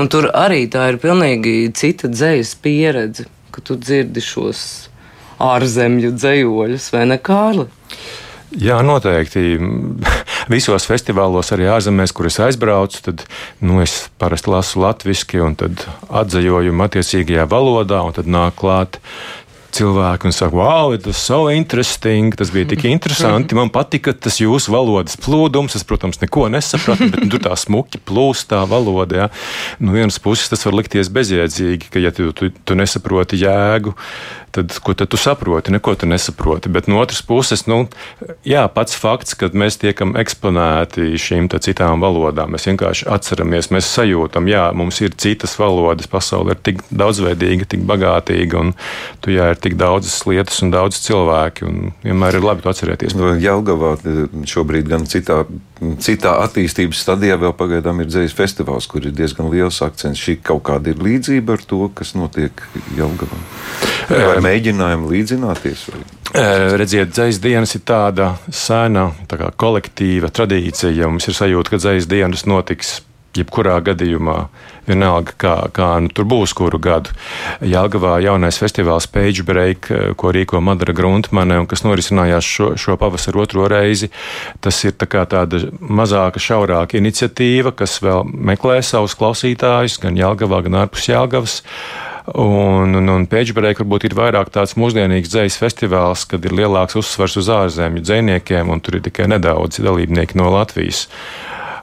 Un 0.00 0.08
tur 0.08 0.30
arī 0.32 0.64
tā 0.72 0.88
ir 0.94 1.02
pilnīgi 1.02 1.68
cita 1.76 2.08
dzējas 2.08 2.56
pieredze 2.64 3.28
ka 3.50 3.62
tu 3.66 3.76
dzirdi 3.76 4.22
šos 4.22 4.62
ārzemju 5.40 6.12
dzējoļus, 6.14 6.90
vai 6.94 7.06
ne, 7.10 7.18
Kārli? 7.18 7.66
Jā, 8.60 8.80
noteikti. 8.86 9.58
Visos 10.50 10.82
festivālos, 10.88 11.52
arī 11.54 11.68
ārzemēs, 11.70 12.10
kur 12.10 12.26
es 12.26 12.40
aizbraucu, 12.42 13.04
tad 13.06 13.22
nu, 13.62 13.78
es 13.84 14.08
parasti 14.18 14.50
lasu 14.50 14.82
latviešu, 14.82 15.44
un 15.46 15.54
tad 15.60 15.84
atzējojumu 16.10 16.86
attiecīgajā 16.88 17.44
valodā, 17.50 18.00
un 18.02 18.16
tad 18.16 18.26
nāk 18.26 18.58
klāt 18.58 18.98
cilvēki 19.76 20.28
un 20.28 20.34
saka, 20.34 20.56
wow, 20.56 20.94
tas 20.96 21.12
ir 21.12 21.18
so 21.18 21.40
interesanti, 21.52 22.38
tas 22.40 22.52
bija 22.54 22.68
tik 22.72 22.84
interesanti, 22.90 23.56
man 23.58 23.72
patika 23.74 24.14
tas 24.14 24.40
jūsu 24.42 24.74
valodas 24.74 25.18
plūdums. 25.20 25.76
Es, 25.78 25.86
protams, 25.86 26.20
neko 26.22 26.48
nesapratu, 26.52 27.10
bet 27.12 27.24
nu, 27.24 27.30
tur 27.32 27.44
tā 27.44 27.54
smuki 27.58 28.00
plūst 28.02 28.50
tā 28.52 28.62
valoda. 28.70 29.24
Ja. 29.24 29.30
No 29.80 29.94
vienas 29.96 30.20
puses 30.22 30.50
tas 30.52 30.66
var 30.66 30.78
likties 30.80 31.12
bezjēdzīgi, 31.14 31.90
ka 31.92 32.02
ja 32.02 32.14
tu, 32.14 32.30
tu, 32.36 32.50
tu 32.50 32.78
nesaproti 32.78 33.40
jēgu, 33.40 33.94
tad 34.50 34.74
ko 34.82 34.94
tad 34.94 35.08
tu 35.08 35.16
saproti? 35.16 35.72
Neko 35.72 35.94
tu 35.94 36.06
nesaproti. 36.06 36.68
Bet 36.68 36.88
no 36.90 36.98
otras 37.00 37.22
puses, 37.22 37.64
nu, 37.70 37.84
jā, 38.46 38.64
pats 38.74 38.96
fakts, 38.98 39.36
ka 39.38 39.50
mēs 39.54 39.78
tiekam 39.80 40.16
eksponēti 40.18 41.14
šīm 41.20 41.48
citām 41.62 42.02
valodām, 42.02 42.54
mēs 42.54 42.66
vienkārši 42.70 43.06
atceramies, 43.10 43.70
mēs 43.74 43.90
sajūtam, 43.94 44.48
jā, 44.50 44.66
mums 44.76 45.00
ir 45.04 45.14
citas 45.20 45.56
valodas, 45.60 46.10
pasaule 46.10 46.56
ir 46.56 46.62
tik 46.66 46.82
daudzveidīga, 46.90 47.68
tik 47.70 47.86
bagātīga, 47.88 48.64
un 48.64 48.74
tu 49.22 49.34
jā, 49.34 49.52
ir 49.54 49.59
tik 49.62 49.76
daudzas 49.80 50.18
lietas 50.28 50.60
un 50.64 50.72
daudz 50.72 50.98
cilvēki, 51.04 51.66
un 51.68 51.92
vienmēr 52.04 52.38
ir 52.38 52.46
labi 52.46 52.64
to 52.64 52.72
atcerēties. 52.72 53.16
No 53.18 53.32
Jelgavā 53.38 53.94
šobrīd 54.48 54.88
gan 54.90 55.06
citā, 55.10 55.42
citā 56.02 56.36
attīstības 56.44 57.02
stadijā 57.04 57.38
vēl 57.40 57.54
pagaidām 57.58 58.02
ir 58.02 58.10
dzējas 58.10 58.36
festivāls, 58.36 58.88
kur 58.90 59.04
ir 59.06 59.14
diezgan 59.16 59.50
liels 59.52 59.82
akcents. 59.86 60.20
Šī 60.20 60.38
kaut 60.44 60.64
kāda 60.68 60.94
ir 60.94 61.02
līdzība 61.04 61.58
ar 61.58 61.66
to, 61.72 61.82
kas 61.96 62.14
notiek 62.18 62.64
Jelgavā. 62.98 63.42
Vai 64.10 64.40
mēģinājumi 64.44 65.12
līdzināties? 65.14 65.84
Vai? 65.92 66.02
Redziet, 66.78 67.10
dzīs 67.10 67.40
dienas 67.42 67.74
ir 67.74 67.82
tāda 67.86 68.32
sena, 68.54 69.08
tā 69.30 69.38
kā 69.40 69.50
kolektīva 69.58 70.30
tradīcija. 70.34 71.08
Mums 71.10 71.26
ir 71.26 71.36
sajūta, 71.36 71.74
ka 71.74 71.80
dzīs 71.82 72.06
dienas 72.10 72.46
notiks 72.46 73.00
jebkurā 73.36 73.76
gadījumā, 73.86 74.36
vienalga, 74.88 75.34
kā, 75.38 75.54
kā 75.74 75.88
nu, 76.02 76.10
tur 76.14 76.26
būs 76.30 76.54
kuru 76.56 76.80
gadu. 76.82 77.14
Jālgavā 77.62 78.16
jaunais 78.24 78.58
festivāls 78.58 79.06
Page 79.10 79.44
Break, 79.46 79.90
ko 80.18 80.32
rīko 80.34 80.62
Madara 80.64 80.94
Gruntmane 80.96 81.60
un 81.62 81.68
kas 81.70 81.84
norisinājās 81.86 82.46
šo, 82.46 82.72
šo 82.80 82.98
pavasaru 83.00 83.44
otro 83.44 83.68
reizi, 83.70 84.10
tas 84.60 84.82
ir 84.84 84.96
tā 84.98 85.08
tāda 85.30 85.62
mazāka, 85.80 86.42
šaurāka 86.42 86.98
iniciatīva, 86.98 87.74
kas 87.76 88.00
vēl 88.02 88.26
meklē 88.26 88.80
savus 88.86 89.16
klausītājus 89.18 90.00
gan 90.02 90.18
Jālgavā, 90.18 90.64
gan 90.66 90.82
ārpus 90.84 91.10
Jālgavas. 91.10 91.60
Un, 92.30 92.92
un, 92.94 93.08
un 93.10 93.24
Pēčberēk 93.26 93.80
varbūt 93.80 94.04
ir 94.06 94.14
vairāk 94.14 94.52
tāds 94.54 94.76
mūsdienīgs 94.78 95.32
dzīs 95.32 95.56
festivāls, 95.58 96.26
kad 96.30 96.44
ir 96.46 96.54
lielāks 96.54 96.98
uzsvars 97.00 97.38
uz 97.40 97.48
ārzemju 97.50 98.04
dziniekiem, 98.04 98.70
un 98.70 98.82
tur 98.84 98.98
ir 98.98 99.06
tikai 99.06 99.26
nedaudz 99.32 99.80
dalībnieki 99.82 100.38
no 100.38 100.50
Latvijas. 100.54 101.08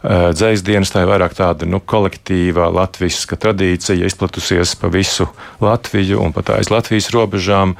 Dzīs 0.04 0.62
dienas 0.66 0.92
tā 0.94 1.04
ir 1.04 1.10
vairāk 1.10 1.34
tāda 1.38 1.68
nu, 1.70 1.80
kolektīva 1.82 2.70
latviešu 2.74 3.40
tradīcija, 3.40 4.06
izplatusies 4.06 4.76
pa 4.78 4.92
visu 4.94 5.26
Latviju 5.64 6.22
un 6.22 6.36
pat 6.36 6.54
aiz 6.58 6.70
Latvijas 6.74 7.10
robežām. 7.16 7.74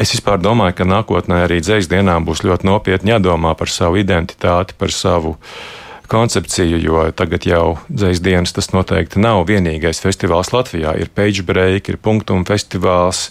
Es 0.00 0.14
vispār 0.16 0.40
domāju, 0.42 0.80
ka 0.80 0.88
nākotnē 0.88 1.44
arī 1.44 1.60
dzīs 1.62 1.90
dienām 1.92 2.24
būs 2.26 2.42
ļoti 2.46 2.66
nopietni 2.66 3.14
jādomā 3.14 3.54
par 3.58 3.70
savu 3.70 4.00
identitāti, 4.00 4.74
par 4.78 4.90
savu 4.94 5.36
uh, 5.36 5.81
koncepciju, 6.12 6.78
jo 6.82 7.02
tagad 7.16 7.46
jau 7.48 7.76
dzīs 7.88 8.20
dienas 8.24 8.52
tas 8.54 8.70
noteikti 8.74 9.22
nav 9.22 9.46
vienīgais 9.48 10.02
festivāls 10.04 10.52
Latvijā. 10.52 10.94
Ir 11.00 11.12
Page 11.14 11.44
Break, 11.48 11.88
ir 11.88 12.00
Punktum 12.02 12.44
festivāls. 12.48 13.30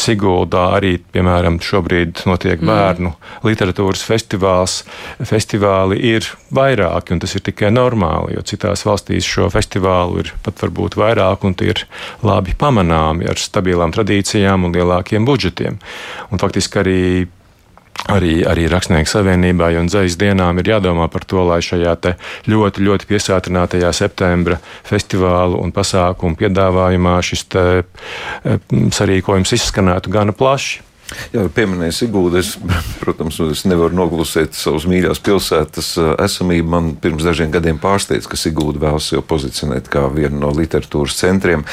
Siguldā 0.00 0.62
arī, 0.78 0.96
piemēram, 1.14 1.60
šobrīd 1.62 2.24
notiek 2.26 2.58
mm. 2.58 2.66
bērnu 2.66 3.10
mm. 3.12 3.42
literatūras 3.46 4.02
festivāls. 4.02 4.80
Festivāli 5.28 6.00
ir 6.10 6.26
vairāki, 6.56 7.14
un 7.14 7.22
tas 7.22 7.36
ir 7.38 7.44
tikai 7.46 7.70
normāli, 7.74 8.34
jo 8.34 8.42
citās 8.46 8.82
valstīs 8.88 9.28
šo 9.28 9.46
festivālu 9.52 10.24
ir 10.24 10.32
pat 10.46 10.64
varbūt 10.64 10.98
vairāk, 10.98 11.46
un 11.46 11.54
tie 11.58 11.70
ir 11.74 11.84
labi 12.26 12.56
pamanāmi 12.58 13.28
ar 13.30 13.38
stabilām 13.38 13.94
tradīcijām 13.94 14.66
un 14.66 14.74
lielākiem 14.74 15.28
budžetiem. 15.28 15.78
Un 16.30 16.42
faktiski 16.42 16.82
arī 16.82 17.04
Arī, 18.10 18.40
arī 18.48 18.64
Rakstnieku 18.70 19.10
savienībai 19.10 19.74
un 19.78 19.90
dzīs 19.90 20.16
dienām 20.18 20.58
ir 20.58 20.72
jādomā 20.72 21.06
par 21.12 21.26
to, 21.28 21.44
lai 21.46 21.60
šajā 21.62 21.94
ļoti, 22.50 22.82
ļoti 22.86 23.08
piesātinātajā 23.10 23.92
septembra 23.94 24.56
festivālu 24.88 25.60
un 25.60 25.70
pasākumu 25.76 26.38
piedāvājumā 26.40 27.18
šis 27.22 27.44
te, 27.52 27.66
eh, 27.82 28.58
sarīkojums 28.72 29.52
izskanētu 29.52 30.10
gana 30.10 30.32
plaši. 30.32 30.89
Jā, 31.34 31.44
pieminēja 31.54 31.94
Sigūda. 31.94 32.40
Es, 32.42 32.54
protams, 33.02 33.38
es 33.50 33.64
nevaru 33.68 33.96
noglusēt 33.98 34.56
savas 34.58 34.86
mīļās 34.90 35.22
pilsētas 35.26 35.92
esamību. 36.26 36.70
Man 36.70 36.92
pirms 37.02 37.26
dažiem 37.26 37.52
gadiem 37.54 37.80
pārsteidz, 37.82 38.28
ka 38.30 38.38
Sigūda 38.40 38.82
vēlas 38.86 39.10
jau 39.12 39.22
pozicionēt 39.26 39.90
kā 39.92 40.06
vienu 40.12 40.42
no 40.42 40.52
literatūras 40.54 41.18
centriem. 41.20 41.66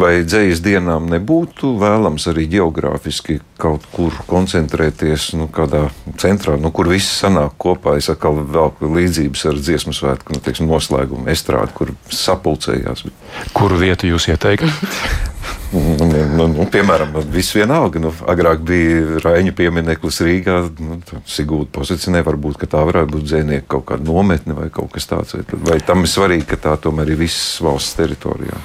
Vai 0.00 0.16
dzējas 0.26 0.62
dienām 0.64 1.08
nebūtu 1.12 1.74
vēlams 1.82 2.28
arī 2.30 2.46
geogrāfiski 2.56 3.40
kaut 3.60 3.86
kur 3.94 4.16
koncentrēties, 4.28 5.30
nu, 5.38 5.48
kādā 5.52 5.86
centrā, 6.20 6.56
nu, 6.60 6.72
kur 6.74 6.90
viss 6.90 7.20
sanāk 7.22 7.54
kopā? 7.62 7.96
Es 8.00 8.10
atkal 8.12 8.40
velku 8.42 8.90
līdzības 8.90 9.46
ar 9.50 9.60
dziesmu 9.60 9.94
svētku 9.96 10.34
nu, 10.34 10.42
teiksim, 10.44 10.70
noslēgumu 10.70 11.30
estrādi, 11.32 11.74
kur 11.76 11.94
sapulcējās. 12.10 13.06
Kuru 13.54 13.78
vietu 13.84 14.10
jūs 14.10 14.30
ieteiktu? 14.32 14.70
Nu, 15.74 16.06
nu, 16.36 16.46
nu, 16.46 16.64
piemēram, 16.70 17.16
viss 17.34 17.54
vienalga. 17.56 17.98
Nu, 18.02 18.12
agrāk 18.30 18.62
bija 18.66 18.83
Raņa 19.24 19.54
piemineklis 19.56 20.20
Rīgā. 20.24 20.60
Nu, 20.82 21.00
Sigūda 21.28 21.70
pozicionē, 21.74 22.22
varbūt 22.26 22.64
tā 22.68 22.84
varētu 22.86 23.16
būt 23.16 23.26
dzēnieka 23.28 23.68
kaut 23.76 23.88
kāda 23.90 24.08
nometne 24.08 24.56
vai 24.56 24.70
kaut 24.74 24.92
kas 24.94 25.08
tāds. 25.10 25.36
Vai 25.64 25.80
tam 25.84 26.06
ir 26.06 26.12
svarīgi, 26.12 26.48
ka 26.52 26.60
tā 26.68 26.78
tomēr 26.86 27.14
ir 27.14 27.20
visas 27.24 27.60
valsts 27.64 27.98
teritorijā? 27.98 28.58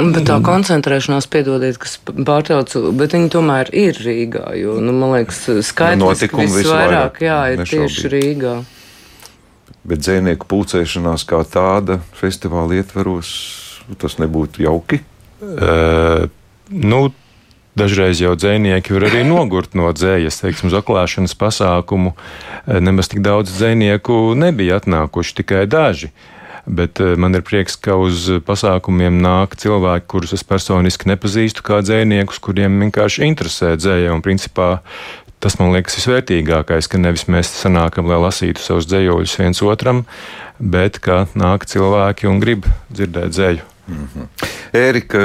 Bet 0.00 0.22
tā 0.28 0.36
koncentrēšanās, 0.44 1.26
piedodiet, 1.30 1.76
kas 1.82 1.96
pārtraucu, 2.06 2.92
bet 2.96 3.16
viņi 3.16 3.30
tomēr 3.34 3.72
ir 3.74 3.98
Rīgā. 3.98 4.44
Jo, 4.60 4.76
nu, 4.80 4.94
man 4.96 5.16
liekas, 5.16 5.42
skaidrs, 5.66 6.22
ka 6.30 6.44
visvairāk 6.46 7.18
jā, 7.26 7.40
ir 7.52 7.62
nešaubīt. 7.64 7.90
tieši 7.90 8.12
Rīgā. 8.14 8.54
Bet 9.90 10.04
dzēnieku 10.04 10.46
pulcēšanās 10.46 11.24
kā 11.28 11.40
tāda 11.48 11.98
festivāla 12.16 12.78
ietveros, 12.78 13.32
tas 13.98 14.18
nebūtu 14.22 14.62
jauki. 14.66 15.00
Uh, 15.40 16.28
nu, 16.70 17.08
Dažreiz 17.78 18.18
jau 18.18 18.34
dzinieki 18.34 18.96
var 18.96 19.06
arī 19.06 19.22
nogurt 19.22 19.76
no 19.78 19.92
dzējas, 19.94 20.40
teiksim, 20.42 20.72
uz 20.72 20.74
oklāšanas 20.80 21.36
pasākumu. 21.38 22.16
Nemaz 22.66 23.10
tik 23.12 23.22
daudz 23.22 23.52
dzinieku 23.54 24.34
nebija 24.34 24.80
atnākuši, 24.80 25.36
tikai 25.38 25.64
daži. 25.70 26.10
Bet 26.66 27.00
man 27.00 27.34
ir 27.38 27.44
prieks, 27.46 27.78
ka 27.80 27.94
uz 27.98 28.26
pasākumiem 28.46 29.22
nāk 29.22 29.54
cilvēki, 29.58 30.06
kurus 30.10 30.34
es 30.36 30.44
personiski 30.46 31.08
nepazīstu, 31.12 31.64
kā 31.66 31.80
dziniekus, 31.86 32.42
kuriem 32.42 32.82
vienkārši 32.84 33.24
interesē 33.30 33.72
dzēja. 33.78 34.12
Un, 34.12 34.22
principā, 34.26 34.82
tas 35.40 35.56
man 35.62 35.72
liekas 35.74 35.96
visvērtīgākais, 36.00 36.90
ka 36.90 37.00
nevis 37.00 37.28
mēs 37.30 37.54
sanākam, 37.54 38.10
lai 38.10 38.18
lasītu 38.26 38.62
savus 38.66 38.90
dzējoļus 38.90 39.38
viens 39.40 39.62
otram, 39.64 40.04
bet 40.58 40.98
ka 40.98 41.24
nāk 41.38 41.70
cilvēki 41.70 42.28
un 42.30 42.42
grib 42.42 42.66
dzirdēt 42.90 43.36
dzēju. 43.38 43.68
Mm 43.88 44.08
-hmm. 44.10 44.49
Ērika, 44.76 45.20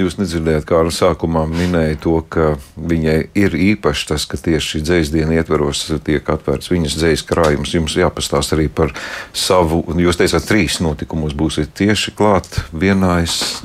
jūs 0.00 0.16
nedzirdējāt, 0.16 0.64
kā 0.68 0.78
ar 0.80 0.88
sākumā 0.94 1.42
minēja 1.50 1.98
to, 2.00 2.14
ka 2.32 2.54
viņai 2.76 3.18
ir 3.36 3.56
īpaši 3.74 4.08
tas, 4.08 4.24
ka 4.28 4.40
tieši 4.40 4.72
šī 4.74 4.80
dzīslas 4.86 5.12
diena 5.12 5.36
ietveros 5.36 5.82
tiek 6.06 6.30
atvērts 6.32 6.72
viņas 6.72 6.96
dzīslas 6.96 7.26
krājums. 7.28 7.74
Jums 7.76 7.98
jāpastāst 8.00 8.56
arī 8.56 8.70
par 8.72 8.94
savu, 9.36 9.82
jūs 10.00 10.20
teicāt, 10.20 10.48
trīs 10.48 10.80
notikumus 10.84 11.36
būsiet 11.36 11.74
tieši 11.76 12.16
klāt 12.16 12.62
vienā. 12.72 13.18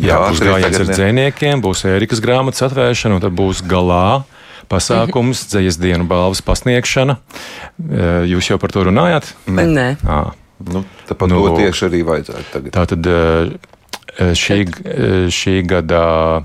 Jā, 0.03 0.19
būs 0.27 0.43
gājiens 0.43 0.79
ar 0.81 0.91
dzēniekiem, 0.91 1.63
būs 1.63 1.85
Ērikas 1.87 2.23
grāmatas 2.23 2.65
atvēršana, 2.67 3.19
un 3.19 3.23
tad 3.23 3.35
būs 3.37 3.63
galā 3.63 4.23
pasākums, 4.71 5.47
dzīslas 5.53 5.79
dienu 5.79 6.07
balvas 6.09 6.43
pasniegšana. 6.43 7.19
Jūs 8.27 8.51
jau 8.51 8.59
par 8.59 8.75
to 8.75 8.87
runājāt? 8.89 9.31
Nē. 9.47 9.67
Nē. 9.71 9.89
À. 10.03 10.23
Nu, 10.63 10.83
tāpat 11.09 11.31
nu, 11.31 11.41
to 11.43 11.59
tieši 11.59 11.87
arī 11.89 12.03
vajadzētu 12.07 12.51
tagad. 12.53 12.75
Tātad 12.75 13.07
Eh, 13.13 13.51
šī, 14.19 14.59
eh, 14.85 15.27
šī 15.33 15.61
gada 15.67 16.43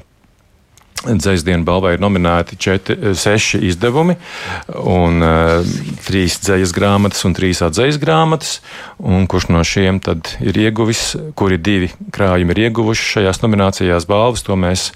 Dzēsdienu 0.99 1.63
balvai 1.63 1.93
ir 1.95 2.01
nominēti 2.03 2.57
četri, 2.59 2.97
eh, 2.99 3.15
seši 3.15 3.61
izdevumi, 3.69 4.17
un 4.83 5.23
uh, 5.23 5.63
trīs 6.03 6.41
dzējas 6.43 6.73
grāmatas 6.75 7.23
un 7.25 7.37
trīs 7.39 7.63
atzīves 7.63 8.01
grāmatas. 8.03 8.59
Kurš 8.99 9.49
no 9.55 9.63
šiem 9.63 10.01
ir 10.43 10.59
ieguvis, 10.59 11.15
kuri 11.39 11.57
divi 11.57 11.93
krājumi 12.11 12.51
ir 12.51 12.63
ieguvuši 12.67 13.13
šajās 13.15 13.43
nominācijās 13.45 14.09
balvas, 14.11 14.43
to 14.43 14.59
mēs 14.59 14.91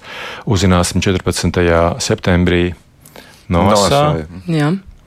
uzzināsim 0.45 0.99
14. 0.99 1.95
septembrī 2.03 2.73
no 3.47 3.69
Osā. 3.71 4.19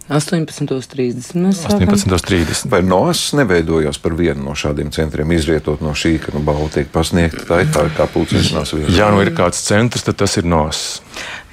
Jā. 0.07 0.21
18.30. 0.21 1.35
18.30. 1.35 2.69
Vai 2.71 2.83
NOS 2.87 3.33
neveidojās 3.39 3.99
par 3.99 4.15
vienu 4.19 4.45
no 4.47 4.55
šādiem 4.55 4.93
centriem, 4.95 5.33
izvietot 5.35 5.83
no 5.83 5.97
šī, 5.99 6.17
ka 6.23 6.35
nu, 6.35 6.43
balva 6.47 6.69
tiek 6.73 6.91
pasniegta? 6.95 7.43
Tā 7.49 7.61
ir 7.65 7.73
tā 7.75 7.87
kā 7.97 8.07
pulcēšanās 8.15 8.75
vieta. 8.77 8.95
Ja 8.95 9.11
nu 9.15 9.25
ir 9.25 9.33
kāds 9.37 9.65
centrs, 9.67 10.07
tad 10.07 10.21
tas 10.23 10.39
ir 10.39 10.47
NOS. 10.47 10.85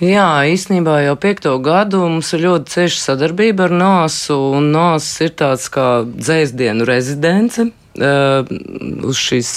Jā, 0.03 0.27
īstenībā 0.49 0.99
jau 1.07 1.15
piekto 1.17 1.55
gadu 1.63 2.03
mums 2.05 2.29
ir 2.37 2.45
ļoti 2.45 2.77
cieša 2.77 2.99
sadarbība 3.07 3.69
ar 3.69 3.77
NOS, 3.77 4.19
un 4.35 4.69
NOS 4.75 5.13
ir 5.25 5.33
tāds 5.39 5.69
kā 5.73 5.87
dzēsdienu 6.05 6.85
rezidence 6.89 7.71
uz 7.93 9.19
šīs 9.21 9.53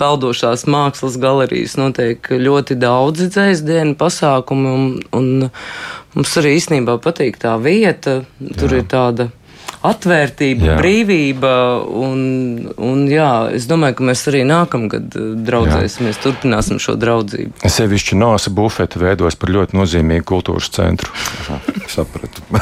peldošās 0.00 0.66
mākslas 0.70 1.18
galerijas 1.22 1.76
notiek 1.78 2.30
ļoti 2.30 2.78
daudzi 2.82 3.30
dzēsdienu 3.30 3.96
pasākumi, 4.00 4.72
un, 4.74 4.86
un 5.16 5.50
mums 6.16 6.36
arī 6.40 6.56
īstenībā 6.58 6.98
patīk 7.04 7.38
tā 7.42 7.54
vieta. 7.62 8.22
Tur 8.58 8.74
Jā. 8.74 8.82
ir 8.82 8.88
tāda 8.90 9.30
atvērtība, 9.86 10.70
jā. 10.70 10.76
brīvība. 10.80 11.52
Un, 11.86 12.20
un, 12.82 13.04
jā, 13.10 13.30
es 13.56 13.68
domāju, 13.70 13.98
ka 13.98 14.08
mēs 14.10 14.24
arī 14.30 14.42
nākamgad 14.48 15.16
eh, 15.18 15.28
draudzēsimies, 15.46 16.18
jā. 16.18 16.24
turpināsim 16.26 16.80
šo 16.82 16.96
draudzību. 17.00 17.62
Sevišķi 17.76 18.18
Nāsa 18.20 18.52
bufete 18.54 19.00
veidos 19.02 19.38
par 19.38 19.52
ļoti 19.54 19.78
nozīmīgu 19.78 20.26
kultūras 20.26 20.70
centru. 20.74 21.12
Sapratu. 21.92 22.42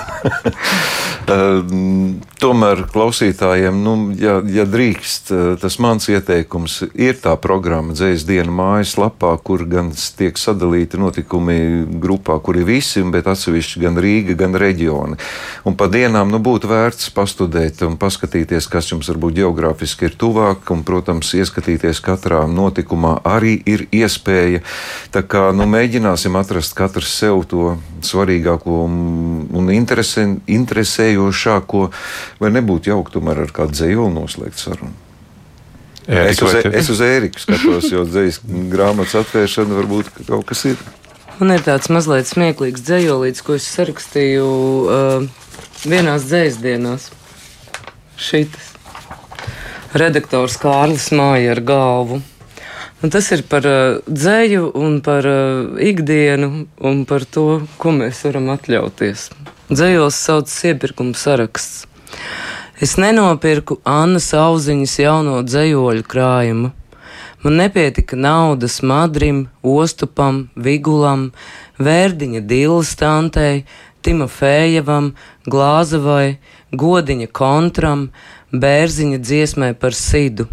Ehm, 1.25 2.19
tomēr 2.37 2.83
klausītājiem, 2.93 3.79
nu, 3.81 3.95
ja, 4.21 4.35
ja 4.45 4.67
drīkst, 4.69 5.31
eh, 5.33 5.45
tas 5.61 5.79
mans 5.81 6.05
ieteikums 6.13 6.83
ir 6.93 7.17
tā 7.23 7.33
programma 7.41 7.95
Dzējas 7.97 8.27
diena 8.29 8.53
mājaslapā, 8.53 9.31
kur 9.41 9.65
gan 9.65 9.89
tiek 10.19 10.37
sadalīti 10.37 11.01
notikumi 11.01 11.57
grupā, 12.03 12.37
kur 12.45 12.59
ir 12.61 12.67
visi, 12.69 13.01
bet 13.09 13.31
atsevišķi 13.31 13.81
gan 13.87 13.97
Rīga, 13.97 14.37
gan 14.37 14.59
reģioni. 14.61 15.17
Un 15.65 15.79
pa 15.81 15.89
dienām 15.89 16.29
nu, 16.29 16.43
būtu 16.45 16.69
vērts 16.69 17.09
pastudēt 17.17 17.81
un 17.89 17.97
paskatīties, 17.97 18.69
kas 18.69 18.93
jums 18.93 19.09
varbūt 19.09 19.41
geogrāfiski 19.41 20.11
ir 20.11 20.19
tuvāk, 20.21 20.69
un, 20.77 20.85
protams, 20.85 21.33
ieskatīties 21.41 22.05
katrā 22.05 22.43
notikumā 22.51 23.17
arī 23.25 23.57
ir 23.65 23.87
iespēja. 23.89 24.61
Tā 25.15 25.25
kā 25.25 25.47
nu, 25.57 25.65
mēģināsim 25.73 26.37
atrast 26.37 26.77
katrs 26.77 27.17
sev 27.17 27.47
to 27.49 27.79
svarīgāko 28.05 28.85
un, 28.85 29.01
un 29.55 29.70
interesē, 29.74 30.27
interesējošāko, 30.50 31.87
vai 32.42 32.53
nebūtu 32.55 32.92
jauki 32.92 33.16
tomēr 33.16 33.44
ar 33.46 33.55
kādu 33.55 33.79
dzējoli 33.79 34.14
noslēgt 34.16 34.61
sarunu. 34.62 34.94
Es 36.05 36.42
uz, 36.44 36.53
e- 36.59 36.68
es 36.77 36.90
uz 36.92 37.00
Ēriku 37.00 37.40
skatos, 37.40 37.88
jo 37.88 38.05
dzīslas 38.05 38.42
grāmatas 38.72 39.16
atvēršana 39.22 39.79
varbūt 39.79 40.12
kaut 40.27 40.44
kas 40.50 40.66
ir. 40.68 40.83
Man 41.40 41.55
ir 41.55 41.64
tāds 41.64 41.88
mazliet 41.90 42.29
smieklīgs 42.29 42.85
dzējolīts, 42.85 43.42
ko 43.42 43.57
es 43.57 43.64
sarakstīju 43.72 44.44
uh, 44.44 45.24
vienās 45.88 46.29
dzējas 46.29 46.61
dienās. 46.62 47.09
Šitas. 48.20 48.70
Redaktors 49.94 50.59
Kārlis 50.61 51.09
Māja 51.14 51.55
ar 51.57 51.62
galvu. 51.66 52.20
Un 53.05 53.11
tas 53.12 53.27
ir 53.35 53.43
par 53.45 53.67
uh, 53.69 53.99
dzēju 54.09 54.71
un 54.81 54.95
par 55.05 55.27
uh, 55.29 55.75
ikdienu 55.77 56.47
un 56.88 57.03
par 57.05 57.27
to, 57.29 57.61
ko 57.77 57.93
mēs 57.93 58.23
varam 58.25 58.47
atļauties. 58.55 59.27
Dzējos 59.69 60.21
sauc 60.25 60.55
iepirkuma 60.71 61.12
saraksts. 61.12 61.83
Es 62.81 62.97
nenopirku 62.97 63.77
Annas 63.85 64.31
auziņas 64.33 64.97
jauno 65.03 65.37
dzējoļu 65.45 66.07
krājumu. 66.09 66.73
Man 67.45 67.61
nepietika 67.61 68.17
naudas 68.17 68.81
Madrim, 68.81 69.45
Ostupam, 69.61 70.47
Vigulam, 70.57 71.29
Vērdiņa 71.77 72.40
Dilstantei, 72.49 73.67
Timofējevam, 74.01 75.12
Glāzevai, 75.45 76.38
Godiņa 76.73 77.29
kontram, 77.37 78.09
Bērziņa 78.49 79.21
dziesmai 79.21 79.75
par 79.77 79.93
Sidu. 79.93 80.49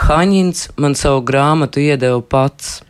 Haņins 0.00 0.70
man 0.80 0.94
savu 0.96 1.20
grāmatu 1.28 1.82
iedeva 1.82 2.22
pats. 2.24 2.80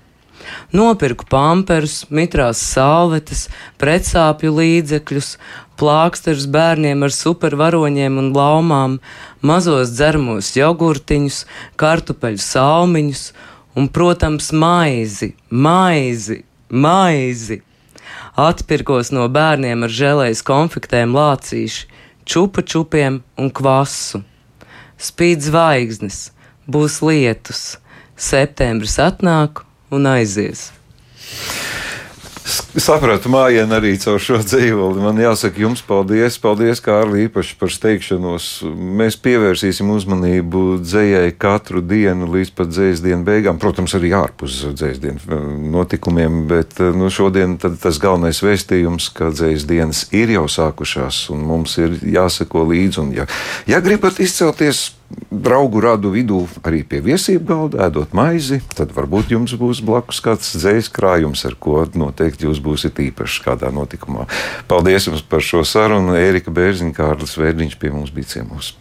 Nopirku 0.75 1.27
pamperus, 1.31 2.05
mitrās 2.11 2.61
salvetes, 2.63 3.49
pretsāpju 3.83 4.53
līdzekļus, 4.57 5.33
plāksterus 5.81 6.47
bērniem 6.55 7.03
ar 7.07 7.15
supervaroņiem 7.15 8.19
un 8.23 8.31
laumām, 8.37 8.97
mazos 9.43 9.93
dzeramos 9.97 10.53
jogurtiņus, 10.57 11.43
kartupeļu 11.81 12.43
salmiņus 12.47 13.25
un, 13.75 13.91
protams, 13.91 14.53
maizi, 14.55 15.33
maizi, 15.51 16.43
maizi. 16.71 17.61
Atpirkos 18.39 19.11
no 19.15 19.27
bērniem 19.29 19.87
ar 19.87 19.95
žēlējas 20.01 20.47
konfektēm 20.47 21.15
lācīši, 21.19 21.89
čupa 22.25 22.63
čupiem 22.63 23.23
un 23.39 23.51
kvasu. 23.51 24.23
Spīd 25.01 25.43
zvaigznes, 25.43 26.29
būs 26.71 27.01
lietus, 27.05 27.65
septembris 28.17 28.99
atnāk 29.03 29.65
un 29.91 30.07
aizies. 30.11 30.69
Sapratu, 32.81 33.31
mājiņa 33.31 33.77
arī 33.77 33.93
caur 34.01 34.21
šo 34.23 34.39
dzīvoli. 34.43 35.03
Man 35.03 35.19
jāsaka, 35.21 35.61
jums 35.63 35.83
paldies, 35.87 36.39
paldies, 36.43 36.81
Kārli, 36.83 37.25
īpaši 37.29 37.57
par 37.61 37.73
steigšanos. 37.75 38.49
Mēs 39.01 39.19
pievērsīsim 39.23 39.91
uzmanību 39.95 40.81
dzējai 40.83 41.35
katru 41.41 41.83
dienu 41.85 42.29
līdz 42.31 42.53
pat 42.59 42.73
dzējas 42.73 43.03
dienas 43.05 43.27
beigām. 43.27 43.61
Protams, 43.63 43.95
arī 43.99 44.13
ārpus 44.19 44.63
dzējas 44.73 45.03
dienas 45.03 45.27
eh, 45.29 45.49
notikumiem, 45.75 46.45
bet 46.51 46.79
eh, 46.81 46.95
nu, 46.97 47.11
šodien 47.13 47.59
tas 47.61 48.01
galvenais 48.03 48.43
vēstījums, 48.45 49.11
ka 49.19 49.33
dzējas 49.35 49.67
dienas 49.71 50.07
ir 50.17 50.35
jau 50.35 50.47
sākušās 50.51 51.29
un 51.35 51.45
mums 51.47 51.77
ir 51.83 51.99
jāseko 52.03 52.67
līdzi. 52.71 53.11
Ja, 53.15 53.29
ja 53.71 53.83
gribat 53.85 54.19
izcelties 54.23 54.89
draugu 55.31 55.81
radu 55.83 56.11
vidū 56.15 56.43
arī 56.67 56.83
pie 56.87 57.01
viesību 57.05 57.47
galda, 57.47 57.87
ēdot 57.87 58.15
maizi, 58.17 58.61
tad 58.77 58.93
varbūt 58.97 59.33
jums 59.35 59.55
būs 59.59 59.83
blakus 59.87 60.21
kāds 60.25 60.53
dzējas 60.57 60.91
krājums, 60.95 61.45
ar 61.49 61.57
ko 61.59 61.83
noteikti 61.95 62.49
jūs 62.49 62.63
būsiet 62.63 63.01
īpaši 63.11 63.47
kādā 63.47 63.73
notikumā. 63.75 64.29
Paldies 64.71 65.09
jums 65.11 65.23
par 65.23 65.45
šo 65.45 65.65
sarunu. 65.67 66.17
Ērika 66.19 66.53
Bērziņa, 66.55 66.95
Kārlis 66.97 67.39
Vērdiņš 67.41 67.79
pie 67.81 67.93
mums 67.95 68.15
bija 68.15 68.37
ciemos. 68.37 68.75